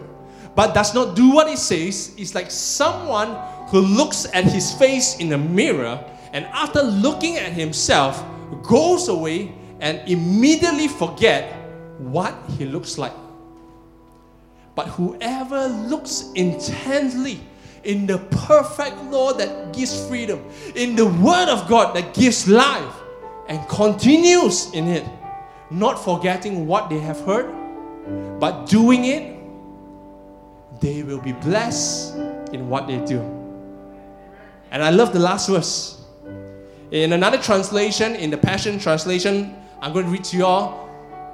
but 0.54 0.74
does 0.74 0.94
not 0.94 1.16
do 1.16 1.30
what 1.30 1.48
it 1.48 1.58
says 1.58 2.14
is 2.16 2.34
like 2.34 2.50
someone 2.50 3.34
who 3.68 3.80
looks 3.80 4.26
at 4.34 4.44
his 4.44 4.72
face 4.72 5.16
in 5.16 5.32
a 5.32 5.38
mirror 5.38 6.04
and 6.32 6.44
after 6.46 6.82
looking 6.82 7.38
at 7.38 7.52
himself 7.52 8.22
goes 8.62 9.08
away 9.08 9.52
and 9.80 10.06
immediately 10.06 10.88
forget 10.88 11.54
what 11.98 12.34
he 12.58 12.66
looks 12.66 12.98
like. 12.98 13.14
But 14.80 14.88
whoever 14.88 15.68
looks 15.68 16.32
intently 16.34 17.38
in 17.84 18.06
the 18.06 18.16
perfect 18.48 18.96
law 19.10 19.34
that 19.34 19.74
gives 19.74 20.08
freedom, 20.08 20.42
in 20.74 20.96
the 20.96 21.04
word 21.04 21.50
of 21.50 21.68
God 21.68 21.94
that 21.94 22.14
gives 22.14 22.48
life, 22.48 22.94
and 23.48 23.68
continues 23.68 24.72
in 24.72 24.88
it, 24.88 25.06
not 25.70 26.02
forgetting 26.02 26.66
what 26.66 26.88
they 26.88 26.98
have 26.98 27.20
heard, 27.26 27.52
but 28.40 28.64
doing 28.70 29.04
it, 29.04 29.38
they 30.80 31.02
will 31.02 31.20
be 31.20 31.32
blessed 31.32 32.14
in 32.54 32.70
what 32.70 32.86
they 32.86 33.04
do. 33.04 33.20
And 34.70 34.82
I 34.82 34.88
love 34.88 35.12
the 35.12 35.20
last 35.20 35.50
verse. 35.50 36.00
In 36.90 37.12
another 37.12 37.36
translation, 37.36 38.16
in 38.16 38.30
the 38.30 38.38
Passion 38.38 38.78
Translation, 38.78 39.54
I'm 39.82 39.92
going 39.92 40.06
to 40.06 40.10
read 40.10 40.24
to 40.24 40.38
you 40.38 40.46
all. 40.46 40.89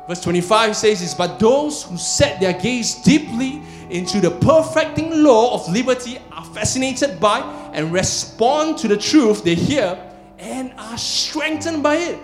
Verse 0.06 0.20
25 0.20 0.76
says 0.76 1.00
this 1.00 1.14
But 1.14 1.38
those 1.38 1.82
who 1.82 1.96
set 1.96 2.40
their 2.40 2.52
gaze 2.52 2.94
deeply 2.96 3.62
into 3.90 4.20
the 4.20 4.30
perfecting 4.30 5.22
law 5.22 5.54
of 5.54 5.68
liberty 5.72 6.18
are 6.32 6.44
fascinated 6.44 7.18
by 7.18 7.40
and 7.72 7.92
respond 7.92 8.78
to 8.78 8.88
the 8.88 8.96
truth 8.96 9.42
they 9.42 9.54
hear 9.54 9.98
and 10.38 10.72
are 10.76 10.98
strengthened 10.98 11.82
by 11.82 11.96
it. 11.96 12.18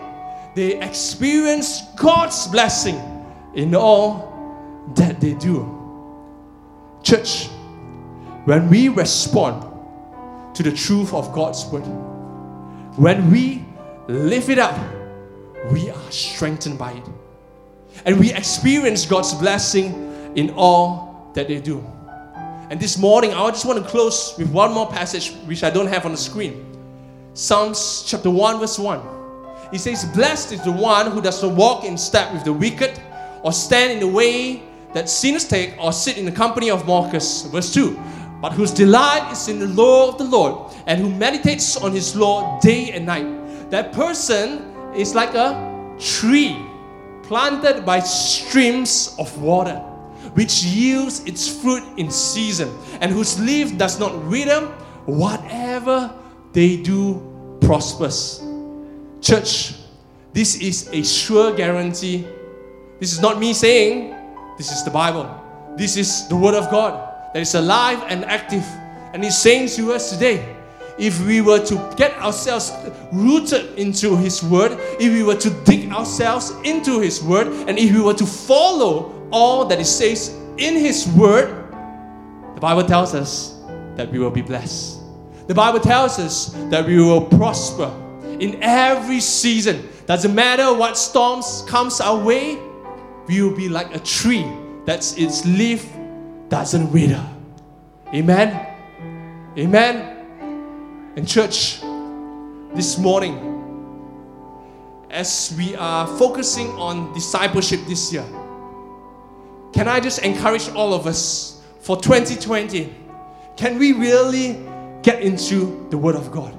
They 0.55 0.81
experience 0.81 1.83
God's 1.97 2.47
blessing 2.49 3.01
in 3.55 3.75
all 3.75 4.33
that 4.95 5.21
they 5.21 5.35
do. 5.35 5.79
Church, 7.03 7.49
when 8.45 8.69
we 8.69 8.89
respond 8.89 9.69
to 10.55 10.63
the 10.63 10.73
truth 10.73 11.15
of 11.15 11.33
God's 11.33 11.65
word, 11.67 11.87
when 12.97 13.31
we 13.31 13.65
live 14.09 14.51
it 14.51 14.59
up, 14.59 14.79
we 15.71 15.91
are 15.91 16.11
strengthened 16.11 16.79
by 16.79 16.93
it. 16.93 17.09
And 18.05 18.19
we 18.19 18.33
experience 18.33 19.07
God's 19.07 19.35
blessing 19.35 20.33
in 20.37 20.51
all 20.51 21.31
that 21.35 21.49
they 21.49 21.61
do. 21.61 21.85
And 22.71 22.81
this 22.81 22.99
morning, 22.99 23.33
I 23.33 23.49
just 23.51 23.67
want 23.67 23.83
to 23.83 23.89
close 23.89 24.35
with 24.39 24.51
one 24.51 24.73
more 24.73 24.91
passage 24.91 25.33
which 25.45 25.63
I 25.63 25.71
don't 25.71 25.89
have 25.89 26.07
on 26.07 26.13
the 26.13 26.19
screen. 26.19 26.67
Psalms 27.35 28.05
chapter 28.07 28.31
1, 28.31 28.61
verse 28.61 28.79
1. 28.79 29.01
It 29.73 29.79
says, 29.79 30.05
Blessed 30.07 30.53
is 30.53 30.63
the 30.63 30.73
one 30.73 31.11
who 31.11 31.21
does 31.21 31.43
not 31.43 31.55
walk 31.55 31.85
in 31.85 31.97
step 31.97 32.33
with 32.33 32.45
the 32.45 32.53
wicked, 32.53 32.99
or 33.43 33.53
stand 33.53 33.93
in 33.93 34.01
the 34.01 34.09
way 34.09 34.63
that 34.95 35.09
sinners 35.09 35.47
take, 35.47 35.75
or 35.79 35.93
sit 35.93 36.19
in 36.19 36.25
the 36.25 36.33
company 36.33 36.71
of 36.71 36.87
mockers. 36.87 37.43
Verse 37.47 37.73
2. 37.73 37.99
But 38.41 38.53
whose 38.53 38.73
delight 38.73 39.31
is 39.31 39.49
in 39.49 39.59
the 39.59 39.69
law 39.69 40.09
of 40.09 40.19
the 40.19 40.25
Lord, 40.25 40.73
and 40.87 41.01
who 41.01 41.11
meditates 41.11 41.77
on 41.77 41.93
his 41.93 42.17
law 42.17 42.59
day 42.61 42.91
and 42.93 43.07
night. 43.07 43.71
That 43.71 43.93
person 43.93 44.93
is 44.95 45.15
like 45.15 45.35
a 45.35 45.97
tree 45.99 46.57
planted 47.25 47.85
by 47.85 48.01
streams 48.01 49.15
of 49.19 49.41
water, 49.41 49.77
which 50.35 50.65
yields 50.65 51.25
its 51.25 51.49
fruit 51.49 51.83
in 51.97 52.11
season, 52.11 52.71
and 53.01 53.11
whose 53.11 53.39
leaf 53.41 53.77
does 53.79 53.99
not 53.99 54.25
wither, 54.27 54.61
whatever 55.07 56.15
they 56.53 56.77
do 56.77 57.21
prospers. 57.61 58.43
Church, 59.21 59.75
this 60.33 60.57
is 60.57 60.89
a 60.93 61.03
sure 61.03 61.55
guarantee. 61.55 62.27
This 62.99 63.13
is 63.13 63.21
not 63.21 63.39
me 63.39 63.53
saying, 63.53 64.15
this 64.59 64.71
is 64.71 64.85
the 64.85 64.91
Bible. 64.91 65.29
This 65.77 65.97
is 65.97 66.29
the 66.29 66.37
Word 66.37 66.55
of 66.55 66.71
God 66.71 67.09
that 67.35 67.41
is 67.41 67.55
alive 67.55 68.03
and 68.09 68.25
active. 68.25 68.65
And 69.13 69.25
He's 69.25 69.39
saying 69.39 69.69
to 69.77 69.93
us 69.93 70.11
today, 70.13 70.57
if 70.99 71.25
we 71.27 71.41
were 71.41 71.65
to 71.65 71.95
get 71.97 72.17
ourselves 72.19 72.73
rooted 73.13 73.79
into 73.79 74.17
His 74.17 74.43
Word, 74.43 74.73
if 75.01 75.13
we 75.13 75.23
were 75.23 75.37
to 75.37 75.51
dig 75.65 75.91
ourselves 75.93 76.53
into 76.65 77.01
His 77.01 77.23
Word, 77.23 77.49
and 77.69 77.79
if 77.79 77.93
we 77.93 78.01
were 78.01 78.15
to 78.15 78.27
follow 78.27 79.29
all 79.31 79.65
that 79.67 79.81
it 79.81 79.87
says 79.87 80.37
in 80.59 80.75
His 80.75 81.09
Word, 81.09 81.49
the 82.55 82.61
Bible 82.61 82.85
tells 82.85 83.15
us 83.15 83.61
that 83.97 84.11
we 84.11 84.19
will 84.19 84.31
be 84.31 84.43
blessed. 84.43 85.01
The 85.47 85.55
Bible 85.55 85.81
tells 85.81 86.19
us 86.19 86.47
that 86.71 86.87
we 86.87 86.99
will 86.99 87.23
prosper 87.23 87.93
in 88.39 88.63
every 88.63 89.21
season. 89.21 89.89
Doesn't 90.07 90.35
matter 90.35 90.73
what 90.73 90.97
storms 90.97 91.65
comes 91.67 92.01
our 92.01 92.19
way, 92.19 92.59
we 93.27 93.43
will 93.43 93.57
be 93.57 93.69
like 93.69 93.95
a 93.95 93.99
tree 94.01 94.47
that's 94.85 95.17
its 95.17 95.45
leaf 95.47 95.89
doesn't 96.49 96.93
wither. 96.93 97.25
Amen. 98.15 98.67
Amen. 99.57 100.12
And 101.15 101.29
church, 101.29 101.83
this 102.75 102.97
morning, 102.97 103.37
as 105.11 105.55
we 105.59 105.77
are 105.77 106.07
focusing 106.17 106.69
on 106.69 107.13
discipleship 107.13 107.81
this 107.87 108.15
year, 108.15 108.25
can 109.75 109.89
I 109.89 110.01
just 110.01 110.21
encourage 110.21 110.71
all 110.71 110.95
of 110.95 111.07
us 111.07 111.61
for 111.81 112.01
2020? 112.01 112.95
Can 113.59 113.79
we 113.79 113.93
really 113.93 114.65
get 115.03 115.21
into 115.21 115.87
the 115.91 115.99
Word 115.99 116.17
of 116.17 116.31
God? 116.33 116.57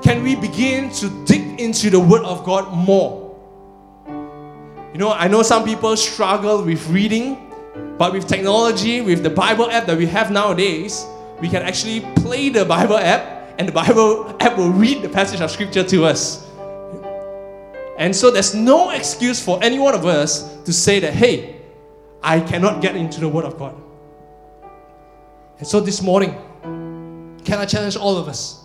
Can 0.00 0.22
we 0.22 0.36
begin 0.36 0.90
to 0.90 1.24
dig 1.24 1.60
into 1.60 1.90
the 1.90 1.98
Word 1.98 2.22
of 2.22 2.44
God 2.44 2.72
more? 2.72 3.36
You 4.92 4.98
know, 4.98 5.10
I 5.10 5.26
know 5.26 5.42
some 5.42 5.64
people 5.64 5.96
struggle 5.96 6.62
with 6.62 6.88
reading, 6.88 7.50
but 7.98 8.12
with 8.12 8.28
technology, 8.28 9.00
with 9.00 9.24
the 9.24 9.30
Bible 9.30 9.68
app 9.68 9.86
that 9.86 9.98
we 9.98 10.06
have 10.06 10.30
nowadays, 10.30 11.04
we 11.40 11.48
can 11.48 11.62
actually 11.62 12.02
play 12.14 12.48
the 12.48 12.64
Bible 12.64 12.96
app 12.96 13.37
and 13.58 13.66
the 13.66 13.72
Bible 13.72 14.36
app 14.40 14.56
will 14.56 14.70
read 14.70 15.02
the 15.02 15.08
passage 15.08 15.40
of 15.40 15.50
scripture 15.50 15.82
to 15.82 16.04
us. 16.04 16.46
And 17.98 18.14
so 18.14 18.30
there's 18.30 18.54
no 18.54 18.90
excuse 18.90 19.44
for 19.44 19.58
any 19.62 19.80
one 19.80 19.94
of 19.94 20.06
us 20.06 20.56
to 20.62 20.72
say 20.72 21.00
that, 21.00 21.12
hey, 21.12 21.56
I 22.22 22.38
cannot 22.38 22.80
get 22.80 22.94
into 22.94 23.18
the 23.18 23.28
Word 23.28 23.44
of 23.44 23.58
God. 23.58 23.74
And 25.58 25.66
so 25.66 25.80
this 25.80 26.00
morning, 26.00 26.36
can 27.44 27.58
I 27.58 27.64
challenge 27.64 27.96
all 27.96 28.16
of 28.16 28.28
us? 28.28 28.64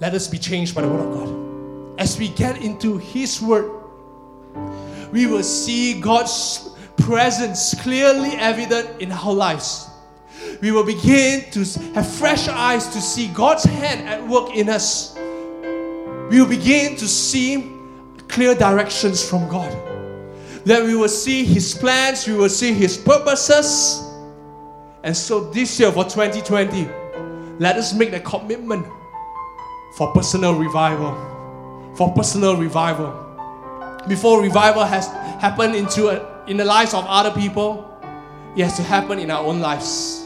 Let 0.00 0.14
us 0.14 0.26
be 0.26 0.38
changed 0.38 0.74
by 0.74 0.82
the 0.82 0.88
Word 0.88 1.06
of 1.06 1.14
God. 1.14 2.00
As 2.00 2.18
we 2.18 2.28
get 2.28 2.60
into 2.60 2.98
His 2.98 3.40
Word, 3.40 3.70
we 5.12 5.26
will 5.26 5.44
see 5.44 6.00
God's 6.00 6.70
presence 6.96 7.80
clearly 7.80 8.30
evident 8.30 9.00
in 9.00 9.12
our 9.12 9.32
lives 9.32 9.88
we 10.60 10.70
will 10.70 10.84
begin 10.84 11.50
to 11.50 11.64
have 11.94 12.06
fresh 12.06 12.48
eyes 12.48 12.86
to 12.88 13.00
see 13.00 13.28
God's 13.28 13.64
hand 13.64 14.08
at 14.08 14.26
work 14.26 14.54
in 14.54 14.68
us. 14.68 15.14
We 16.30 16.40
will 16.40 16.48
begin 16.48 16.96
to 16.96 17.08
see 17.08 17.72
clear 18.28 18.54
directions 18.54 19.28
from 19.28 19.48
God. 19.48 19.70
That 20.64 20.84
we 20.84 20.94
will 20.94 21.08
see 21.08 21.44
His 21.44 21.74
plans, 21.74 22.26
we 22.26 22.34
will 22.34 22.48
see 22.48 22.72
His 22.72 22.96
purposes. 22.96 24.02
And 25.02 25.16
so 25.16 25.50
this 25.50 25.80
year 25.80 25.90
for 25.90 26.04
2020, 26.04 26.88
let 27.58 27.76
us 27.76 27.92
make 27.92 28.12
the 28.12 28.20
commitment 28.20 28.86
for 29.96 30.12
personal 30.12 30.54
revival. 30.54 31.12
For 31.96 32.12
personal 32.12 32.56
revival. 32.56 33.18
Before 34.08 34.40
revival 34.40 34.84
has 34.84 35.08
happened 35.40 35.74
into 35.74 36.08
a, 36.08 36.44
in 36.46 36.56
the 36.56 36.64
lives 36.64 36.94
of 36.94 37.04
other 37.06 37.30
people, 37.30 37.88
it 38.56 38.64
has 38.64 38.76
to 38.76 38.82
happen 38.82 39.18
in 39.18 39.30
our 39.30 39.44
own 39.44 39.60
lives. 39.60 40.21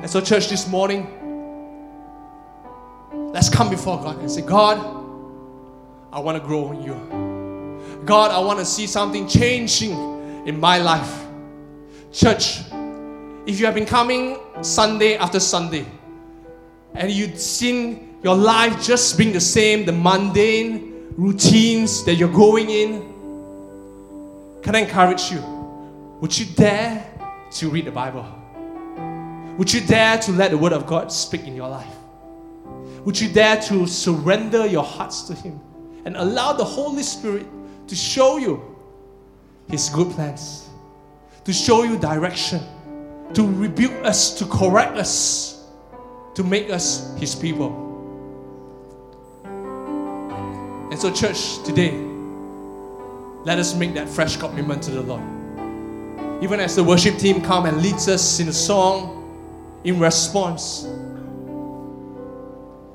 And 0.00 0.08
so, 0.08 0.18
church, 0.18 0.48
this 0.48 0.66
morning, 0.66 1.06
let's 3.32 3.50
come 3.50 3.68
before 3.68 3.98
God 3.98 4.18
and 4.18 4.30
say, 4.30 4.40
God, 4.40 4.78
I 6.10 6.18
want 6.20 6.40
to 6.40 6.46
grow 6.46 6.72
in 6.72 6.82
you. 6.82 8.00
God, 8.06 8.30
I 8.30 8.38
want 8.38 8.60
to 8.60 8.64
see 8.64 8.86
something 8.86 9.28
changing 9.28 9.92
in 10.46 10.58
my 10.58 10.78
life. 10.78 11.26
Church, 12.12 12.60
if 13.46 13.60
you 13.60 13.66
have 13.66 13.74
been 13.74 13.84
coming 13.84 14.38
Sunday 14.62 15.16
after 15.16 15.38
Sunday 15.38 15.84
and 16.94 17.10
you've 17.10 17.38
seen 17.38 18.18
your 18.22 18.36
life 18.36 18.82
just 18.82 19.18
being 19.18 19.34
the 19.34 19.40
same, 19.40 19.84
the 19.84 19.92
mundane 19.92 21.12
routines 21.18 22.04
that 22.06 22.14
you're 22.14 22.32
going 22.32 22.70
in, 22.70 23.00
can 24.62 24.74
I 24.74 24.80
encourage 24.80 25.30
you? 25.30 25.40
Would 26.22 26.38
you 26.38 26.46
dare 26.46 27.06
to 27.52 27.68
read 27.68 27.84
the 27.84 27.90
Bible? 27.90 28.39
Would 29.60 29.74
you 29.74 29.82
dare 29.82 30.16
to 30.20 30.32
let 30.32 30.52
the 30.52 30.56
Word 30.56 30.72
of 30.72 30.86
God 30.86 31.12
speak 31.12 31.46
in 31.46 31.54
your 31.54 31.68
life? 31.68 31.94
Would 33.04 33.20
you 33.20 33.28
dare 33.28 33.60
to 33.64 33.86
surrender 33.86 34.64
your 34.64 34.82
hearts 34.82 35.20
to 35.24 35.34
Him 35.34 35.60
and 36.06 36.16
allow 36.16 36.54
the 36.54 36.64
Holy 36.64 37.02
Spirit 37.02 37.46
to 37.86 37.94
show 37.94 38.38
you 38.38 38.64
His 39.68 39.90
good 39.90 40.10
plans, 40.12 40.70
to 41.44 41.52
show 41.52 41.82
you 41.82 41.98
direction, 41.98 42.62
to 43.34 43.46
rebuke 43.46 43.92
us, 44.02 44.32
to 44.38 44.46
correct 44.46 44.96
us, 44.96 45.68
to 46.36 46.42
make 46.42 46.70
us 46.70 47.14
His 47.18 47.34
people? 47.34 47.68
And 50.90 50.98
so, 50.98 51.12
church, 51.12 51.62
today, 51.64 52.00
let 53.44 53.58
us 53.58 53.74
make 53.74 53.92
that 53.92 54.08
fresh 54.08 54.38
commitment 54.38 54.82
to 54.84 54.90
the 54.90 55.02
Lord. 55.02 55.22
even 56.42 56.60
as 56.60 56.76
the 56.76 56.82
worship 56.82 57.18
team 57.18 57.42
come 57.42 57.66
and 57.66 57.82
leads 57.82 58.08
us 58.08 58.40
in 58.40 58.48
a 58.48 58.52
song, 58.54 59.19
in 59.84 59.98
response, 59.98 60.86